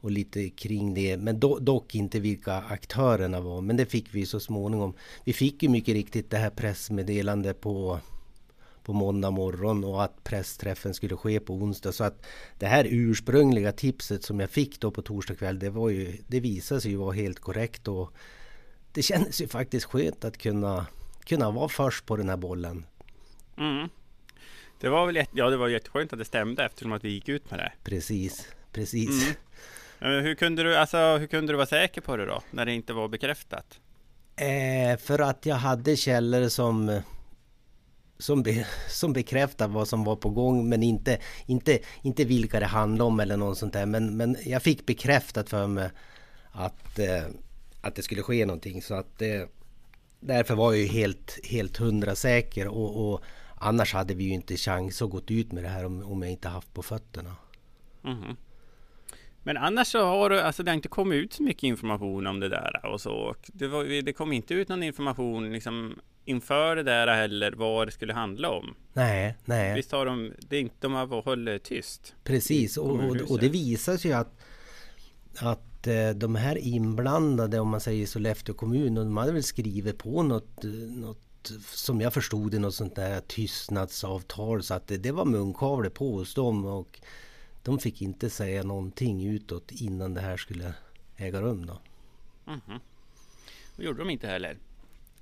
och 0.00 0.10
lite 0.10 0.50
kring 0.50 0.94
det. 0.94 1.16
Men 1.16 1.40
do, 1.40 1.58
dock 1.58 1.94
inte 1.94 2.20
vilka 2.20 2.54
aktörerna 2.54 3.40
var. 3.40 3.60
Men 3.60 3.76
det 3.76 3.86
fick 3.86 4.14
vi 4.14 4.26
så 4.26 4.40
småningom. 4.40 4.94
Vi 5.24 5.32
fick 5.32 5.62
ju 5.62 5.68
mycket 5.68 5.94
riktigt 5.94 6.30
det 6.30 6.36
här 6.36 6.50
pressmeddelandet 6.50 7.60
på 7.60 8.00
på 8.88 8.92
måndag 8.92 9.30
morgon 9.30 9.84
och 9.84 10.04
att 10.04 10.24
pressträffen 10.24 10.94
skulle 10.94 11.16
ske 11.16 11.40
på 11.40 11.54
onsdag. 11.54 11.92
Så 11.92 12.04
att 12.04 12.26
det 12.58 12.66
här 12.66 12.86
ursprungliga 12.90 13.72
tipset 13.72 14.24
som 14.24 14.40
jag 14.40 14.50
fick 14.50 14.80
då 14.80 14.90
på 14.90 15.02
torsdag 15.02 15.34
kväll, 15.34 15.58
det, 15.58 15.70
var 15.70 15.88
ju, 15.88 16.16
det 16.26 16.40
visade 16.40 16.80
sig 16.80 16.90
ju 16.90 16.96
vara 16.96 17.12
helt 17.12 17.38
korrekt. 17.38 17.88
Och 17.88 18.12
det 18.92 19.02
kändes 19.02 19.40
ju 19.40 19.48
faktiskt 19.48 19.86
skönt 19.86 20.24
att 20.24 20.38
kunna, 20.38 20.86
kunna 21.24 21.50
vara 21.50 21.68
först 21.68 22.06
på 22.06 22.16
den 22.16 22.28
här 22.28 22.36
bollen. 22.36 22.84
Mm. 23.58 23.88
Det 24.80 24.88
var 24.88 25.06
väl 25.06 25.24
ja, 25.32 25.50
det 25.50 25.56
var 25.56 25.68
jätteskönt 25.68 26.12
att 26.12 26.18
det 26.18 26.24
stämde 26.24 26.64
eftersom 26.64 26.92
att 26.92 27.04
vi 27.04 27.08
gick 27.08 27.28
ut 27.28 27.50
med 27.50 27.60
det. 27.60 27.72
Precis, 27.84 28.48
precis. 28.72 29.22
Mm. 29.22 29.34
Hur 29.98 30.34
kunde, 30.34 30.62
du, 30.62 30.76
alltså, 30.76 31.16
hur 31.16 31.26
kunde 31.26 31.52
du 31.52 31.56
vara 31.56 31.66
säker 31.66 32.00
på 32.00 32.16
det 32.16 32.26
då? 32.26 32.42
När 32.50 32.66
det 32.66 32.72
inte 32.72 32.92
var 32.92 33.08
bekräftat? 33.08 33.80
Eh, 34.36 34.98
för 34.98 35.18
att 35.18 35.46
jag 35.46 35.56
hade 35.56 35.96
källor 35.96 36.48
som 36.48 37.02
som, 38.18 38.42
be, 38.42 38.66
som 38.88 39.12
bekräftar 39.12 39.68
vad 39.68 39.88
som 39.88 40.04
var 40.04 40.16
på 40.16 40.30
gång 40.30 40.68
men 40.68 40.82
inte, 40.82 41.18
inte, 41.46 41.78
inte 42.02 42.24
vilka 42.24 42.60
det 42.60 42.66
handlade 42.66 43.08
om 43.08 43.20
eller 43.20 43.36
något 43.36 43.58
sånt 43.58 43.72
där. 43.72 43.86
Men, 43.86 44.16
men 44.16 44.36
jag 44.44 44.62
fick 44.62 44.86
bekräftat 44.86 45.48
för 45.48 45.66
mig 45.66 45.90
att, 46.50 46.98
eh, 46.98 47.24
att 47.80 47.94
det 47.94 48.02
skulle 48.02 48.22
ske 48.22 48.46
någonting. 48.46 48.82
Så 48.82 48.94
att 48.94 49.22
eh, 49.22 49.42
därför 50.20 50.54
var 50.54 50.72
jag 50.72 50.82
ju 50.82 50.88
helt, 50.88 51.38
helt 51.44 51.76
hundra 51.76 52.14
säker. 52.14 52.68
Och, 52.68 53.12
och, 53.12 53.22
annars 53.56 53.94
hade 53.94 54.14
vi 54.14 54.24
ju 54.24 54.30
inte 54.30 54.56
chans 54.56 55.02
att 55.02 55.10
gå 55.10 55.20
ut 55.26 55.52
med 55.52 55.64
det 55.64 55.68
här 55.68 55.84
om, 55.84 56.02
om 56.02 56.22
jag 56.22 56.30
inte 56.30 56.48
haft 56.48 56.74
på 56.74 56.82
fötterna. 56.82 57.36
Mm. 58.04 58.36
Men 59.42 59.56
annars 59.56 59.88
så 59.88 60.04
har 60.04 60.30
alltså 60.30 60.62
det 60.62 60.70
har 60.70 60.76
inte 60.76 60.88
kommit 60.88 61.16
ut 61.16 61.32
så 61.32 61.42
mycket 61.42 61.62
information 61.62 62.26
om 62.26 62.40
det 62.40 62.48
där 62.48 62.86
och 62.86 63.00
så. 63.00 63.34
Det, 63.46 63.68
var, 63.68 64.02
det 64.02 64.12
kom 64.12 64.32
inte 64.32 64.54
ut 64.54 64.68
någon 64.68 64.82
information 64.82 65.52
liksom 65.52 65.98
inför 66.24 66.76
det 66.76 66.82
där 66.82 67.06
heller 67.06 67.52
vad 67.52 67.88
det 67.88 67.92
skulle 67.92 68.12
handla 68.12 68.50
om. 68.50 68.74
Nej, 68.92 69.36
nej. 69.44 69.74
Visst 69.74 69.92
har 69.92 70.06
de, 70.06 70.32
det 70.48 70.56
är 70.56 70.60
inte, 70.60 70.76
de 70.80 70.92
har 70.92 71.22
hållit 71.22 71.64
tyst. 71.64 72.14
Precis, 72.24 72.76
och, 72.76 72.90
och, 72.90 73.30
och, 73.30 73.38
det 73.38 73.48
visar 73.48 73.96
sig 73.96 74.10
ju 74.10 74.16
att, 74.16 74.40
att 75.38 75.68
att 75.78 75.86
eh, 75.86 76.10
de 76.10 76.34
här 76.34 76.58
inblandade, 76.58 77.60
om 77.60 77.68
man 77.68 77.80
säger 77.80 78.06
Sollefteå 78.06 78.54
kommun, 78.54 78.94
de 78.94 79.16
hade 79.16 79.32
väl 79.32 79.42
skrivit 79.42 79.98
på 79.98 80.22
något, 80.22 80.62
något 80.88 81.52
som 81.74 82.00
jag 82.00 82.14
förstod 82.14 82.50
det, 82.52 82.58
något 82.58 82.74
sånt 82.74 82.96
där 82.96 83.20
tystnadsavtal. 83.20 84.62
Så 84.62 84.74
att 84.74 84.86
det, 84.86 84.96
det 84.96 85.12
var 85.12 85.24
munkavle 85.24 85.90
på 85.90 86.10
hos 86.16 86.34
dem. 86.34 86.64
Och 86.64 87.00
de 87.68 87.78
fick 87.78 88.02
inte 88.02 88.30
säga 88.30 88.62
någonting 88.62 89.26
utåt 89.26 89.72
innan 89.72 90.14
det 90.14 90.20
här 90.20 90.36
skulle 90.36 90.74
äga 91.16 91.40
rum. 91.40 91.66
Då. 91.66 91.78
Mm 92.46 92.60
-hmm. 92.66 92.80
Det 93.76 93.84
gjorde 93.84 93.98
de 93.98 94.10
inte 94.10 94.26
heller. 94.26 94.56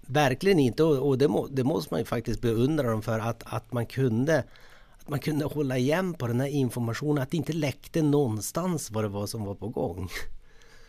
Verkligen 0.00 0.58
inte 0.58 0.82
och, 0.82 1.08
och 1.08 1.18
det, 1.18 1.28
må, 1.28 1.46
det, 1.46 1.64
måste 1.64 1.94
man 1.94 2.00
ju 2.00 2.04
faktiskt 2.04 2.40
beundra 2.40 2.90
dem 2.90 3.02
för 3.02 3.18
att, 3.18 3.42
att 3.46 3.72
man 3.72 3.86
kunde 3.86 4.44
att 4.98 5.08
man 5.08 5.18
kunde 5.18 5.44
hålla 5.44 5.78
igen 5.78 6.14
på 6.14 6.26
den 6.26 6.40
här 6.40 6.48
informationen, 6.48 7.22
att 7.22 7.30
det 7.30 7.36
inte 7.36 7.52
läckte 7.52 8.02
någonstans 8.02 8.90
vad 8.90 9.04
det 9.04 9.08
var 9.08 9.26
som 9.26 9.44
var 9.44 9.54
på 9.54 9.68
gång. 9.68 10.08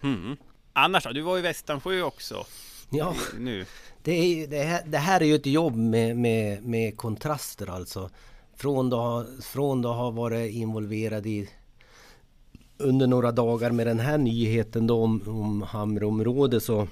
Mm. 0.03 0.37
Annars 0.73 1.03
då? 1.03 1.11
Du 1.11 1.21
var 1.21 1.37
i 1.37 1.41
Västansjö 1.41 2.01
också. 2.01 2.45
Ja, 2.89 3.15
nu. 3.37 3.65
Det, 4.03 4.11
är, 4.11 4.47
det, 4.47 4.63
här, 4.63 4.81
det 4.85 4.97
här 4.97 5.21
är 5.21 5.25
ju 5.25 5.35
ett 5.35 5.45
jobb 5.45 5.75
med, 5.75 6.17
med, 6.17 6.63
med 6.63 6.97
kontraster 6.97 7.69
alltså. 7.69 8.09
Från 8.57 8.93
att, 8.93 9.45
från 9.45 9.85
ha 9.85 10.11
varit 10.11 10.51
involverad 10.51 11.25
i 11.25 11.49
under 12.77 13.07
några 13.07 13.31
dagar 13.31 13.71
med 13.71 13.87
den 13.87 13.99
här 13.99 14.17
nyheten 14.17 14.87
då 14.87 15.03
om, 15.03 15.21
om 15.27 15.61
Hamreområdet 15.61 16.63
så 16.63 16.87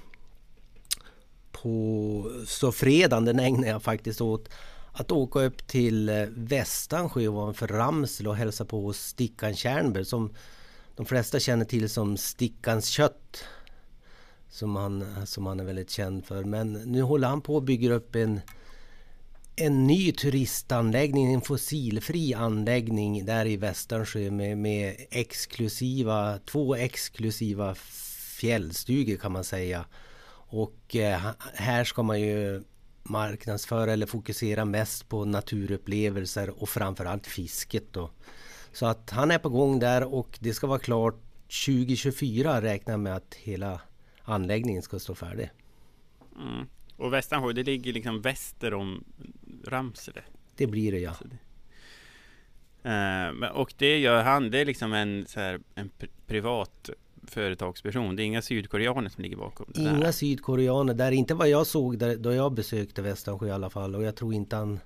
på 1.51 2.32
så 2.47 2.71
fredagen 2.71 3.25
den 3.25 3.39
ägnade 3.39 3.67
jag 3.67 3.84
faktiskt 3.84 4.21
åt 4.21 4.49
att 4.91 5.12
åka 5.12 5.39
upp 5.39 5.67
till 5.67 6.10
eh, 6.10 6.25
Västansjö 6.30 7.28
ovanför 7.28 7.67
Ramsel 7.67 8.28
och 8.28 8.36
hälsa 8.36 8.65
på 8.65 8.82
hos 8.82 8.97
Stickan 8.97 9.56
Tjärnberg 9.56 10.06
som 10.06 10.34
de 10.95 11.06
flesta 11.06 11.39
känner 11.39 11.65
till 11.65 11.89
som 11.89 12.17
Stickans 12.17 12.88
kött. 12.88 13.43
Som 14.49 14.75
han, 14.75 15.06
som 15.25 15.45
han 15.45 15.60
är 15.60 15.63
väldigt 15.63 15.89
känd 15.89 16.25
för. 16.25 16.43
Men 16.43 16.73
nu 16.73 17.01
håller 17.01 17.28
han 17.28 17.41
på 17.41 17.56
och 17.56 17.63
bygger 17.63 17.91
upp 17.91 18.15
en, 18.15 18.41
en 19.56 19.88
ny 19.88 20.12
turistanläggning, 20.12 21.34
en 21.34 21.41
fossilfri 21.41 22.34
anläggning 22.34 23.26
där 23.26 23.46
i 23.46 23.58
Västernsjö 23.58 24.32
med, 24.32 24.58
med 24.58 24.96
exklusiva, 25.10 26.39
två 26.46 26.76
exklusiva 26.76 27.76
fjällstugor 28.39 29.18
kan 29.18 29.32
man 29.32 29.44
säga. 29.44 29.86
Och 30.48 30.96
eh, 30.96 31.32
här 31.54 31.84
ska 31.84 32.04
man 32.04 32.22
ju 32.22 32.63
marknadsföra 33.04 33.94
eller 33.94 34.06
fokusera 34.06 34.65
mest 34.65 35.10
på 35.10 35.26
naturupplevelser 35.26 36.62
och 36.62 36.70
framförallt 36.70 37.28
fisket 37.28 37.84
då. 37.91 38.10
Så 38.72 38.86
att 38.86 39.10
han 39.10 39.32
är 39.32 39.39
på 39.39 39.50
gång 39.50 39.80
där 39.80 40.13
och 40.13 40.38
det 40.41 40.54
ska 40.54 40.68
vara 40.68 40.80
klart 40.80 41.15
2024 41.65 42.62
räknar 42.62 42.98
med 42.98 43.15
att 43.15 43.36
hela 43.36 43.82
anläggningen 44.24 44.82
ska 44.82 45.00
stå 45.00 45.15
färdig. 45.15 45.52
Mm. 46.36 46.68
Och 46.97 47.13
Västanjö, 47.13 47.53
det 47.53 47.63
ligger 47.63 47.93
liksom 47.93 48.21
väster 48.21 48.73
om 48.73 49.03
Ramsele? 49.67 50.21
Det 50.55 50.67
blir 50.67 50.91
det 50.91 50.99
ja. 50.99 51.13
Uh, 52.86 53.47
och 53.51 53.73
det 53.77 53.99
gör 53.99 54.23
han, 54.23 54.51
det 54.51 54.60
är 54.60 54.65
liksom 54.65 54.93
en, 54.93 55.25
så 55.27 55.39
här, 55.39 55.60
en 55.75 55.89
privat 56.27 56.89
företagsperson. 57.27 58.15
Det 58.15 58.23
är 58.23 58.25
inga 58.25 58.41
sydkoreaner 58.41 59.10
som 59.10 59.23
ligger 59.23 59.38
bakom 59.38 59.65
det 59.69 59.81
Inga 59.81 59.99
där. 59.99 60.12
sydkoreaner 60.12 60.93
där, 60.93 61.12
inte 61.12 61.34
vad 61.34 61.49
jag 61.49 61.67
såg 61.67 61.97
där, 61.97 62.15
då 62.15 62.34
jag 62.34 62.53
besökte 62.53 63.01
Västansjö 63.01 63.47
i 63.47 63.51
alla 63.51 63.69
fall. 63.69 63.95
Och 63.95 64.03
jag 64.03 64.15
tror 64.15 64.34
inte 64.34 64.55
han 64.55 64.79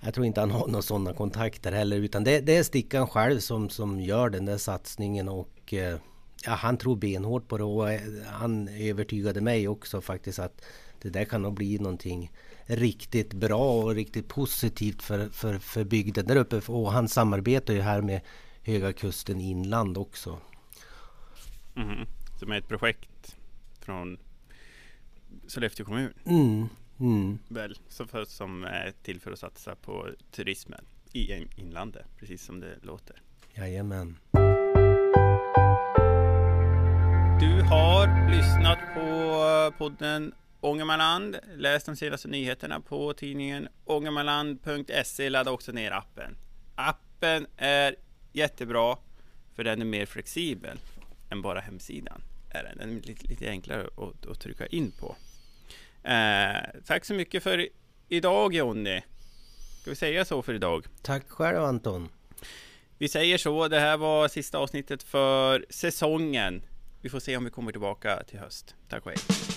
jag 0.00 0.14
tror 0.14 0.26
inte 0.26 0.40
han 0.40 0.50
har 0.50 0.66
några 0.66 0.82
sådana 0.82 1.12
kontakter 1.12 1.72
heller 1.72 1.96
utan 1.96 2.24
det, 2.24 2.40
det 2.40 2.56
är 2.56 2.62
Stickan 2.62 3.06
själv 3.06 3.38
som, 3.38 3.68
som 3.70 4.00
gör 4.00 4.30
den 4.30 4.44
där 4.44 4.58
satsningen 4.58 5.28
och 5.28 5.74
eh, 5.74 5.98
ja, 6.44 6.52
han 6.52 6.76
tror 6.78 6.96
benhårt 6.96 7.48
på 7.48 7.58
det 7.58 7.64
och 7.64 7.90
eh, 7.90 8.00
han 8.26 8.68
övertygade 8.68 9.40
mig 9.40 9.68
också 9.68 10.00
faktiskt 10.00 10.38
att 10.38 10.64
det 11.02 11.10
där 11.10 11.24
kan 11.24 11.42
nog 11.42 11.54
bli 11.54 11.78
någonting 11.78 12.30
riktigt 12.66 13.32
bra 13.32 13.82
och 13.82 13.94
riktigt 13.94 14.28
positivt 14.28 15.02
för, 15.02 15.28
för, 15.28 15.58
för 15.58 15.84
bygden 15.84 16.26
där 16.26 16.36
uppe. 16.36 16.72
Och 16.72 16.92
han 16.92 17.08
samarbetar 17.08 17.74
ju 17.74 17.80
här 17.80 18.02
med 18.02 18.20
Höga 18.62 18.92
Kusten 18.92 19.40
Inland 19.40 19.98
också. 19.98 20.40
Mm. 21.76 22.06
Som 22.38 22.52
är 22.52 22.58
ett 22.58 22.68
projekt 22.68 23.36
från 23.80 24.18
Sollefteå 25.46 25.86
kommun. 25.86 26.12
Mm. 26.24 26.68
Mm. 27.00 27.38
Väl, 27.48 27.78
som, 27.88 28.08
för, 28.08 28.24
som 28.24 28.64
är 28.64 28.92
till 29.02 29.20
för 29.20 29.32
att 29.32 29.38
satsa 29.38 29.74
på 29.74 30.06
turismen 30.30 30.84
i 31.12 31.46
inlandet, 31.56 32.06
precis 32.18 32.44
som 32.44 32.60
det 32.60 32.78
låter. 32.82 33.22
Jajamän. 33.54 34.16
Du 37.40 37.62
har 37.62 38.30
lyssnat 38.30 38.78
på 38.94 39.78
podden 39.78 40.34
Ångermanland. 40.60 41.36
Läs 41.56 41.84
de 41.84 41.96
senaste 41.96 42.28
nyheterna 42.28 42.80
på 42.80 43.12
tidningen 43.12 43.68
ångermanland.se. 43.84 45.28
Ladda 45.30 45.50
också 45.50 45.72
ner 45.72 45.90
appen. 45.90 46.36
Appen 46.74 47.46
är 47.56 47.96
jättebra 48.32 48.96
för 49.54 49.64
den 49.64 49.80
är 49.80 49.84
mer 49.84 50.06
flexibel 50.06 50.78
än 51.30 51.42
bara 51.42 51.60
hemsidan. 51.60 52.22
Den 52.76 52.90
är 52.90 53.06
lite, 53.06 53.26
lite 53.26 53.48
enklare 53.48 53.86
att, 53.96 54.26
att, 54.26 54.40
trycka 54.40 54.66
in 54.66 54.92
på. 55.00 55.16
Eh, 56.08 56.80
tack 56.86 57.04
så 57.04 57.14
mycket 57.14 57.42
för 57.42 57.68
idag 58.08 58.54
Jonny. 58.54 59.00
Ska 59.80 59.90
vi 59.90 59.96
säga 59.96 60.24
så 60.24 60.42
för 60.42 60.54
idag? 60.54 60.86
Tack 61.02 61.28
själv 61.28 61.62
Anton. 61.62 62.08
Vi 62.98 63.08
säger 63.08 63.38
så. 63.38 63.68
Det 63.68 63.80
här 63.80 63.96
var 63.96 64.28
sista 64.28 64.58
avsnittet 64.58 65.02
för 65.02 65.66
säsongen. 65.70 66.62
Vi 67.08 67.10
får 67.10 67.20
se 67.20 67.36
om 67.36 67.44
vi 67.44 67.50
kommer 67.50 67.72
tillbaka 67.72 68.22
till 68.22 68.38
höst. 68.38 68.74
Tack 68.88 69.06
och 69.06 69.10
hej. 69.10 69.47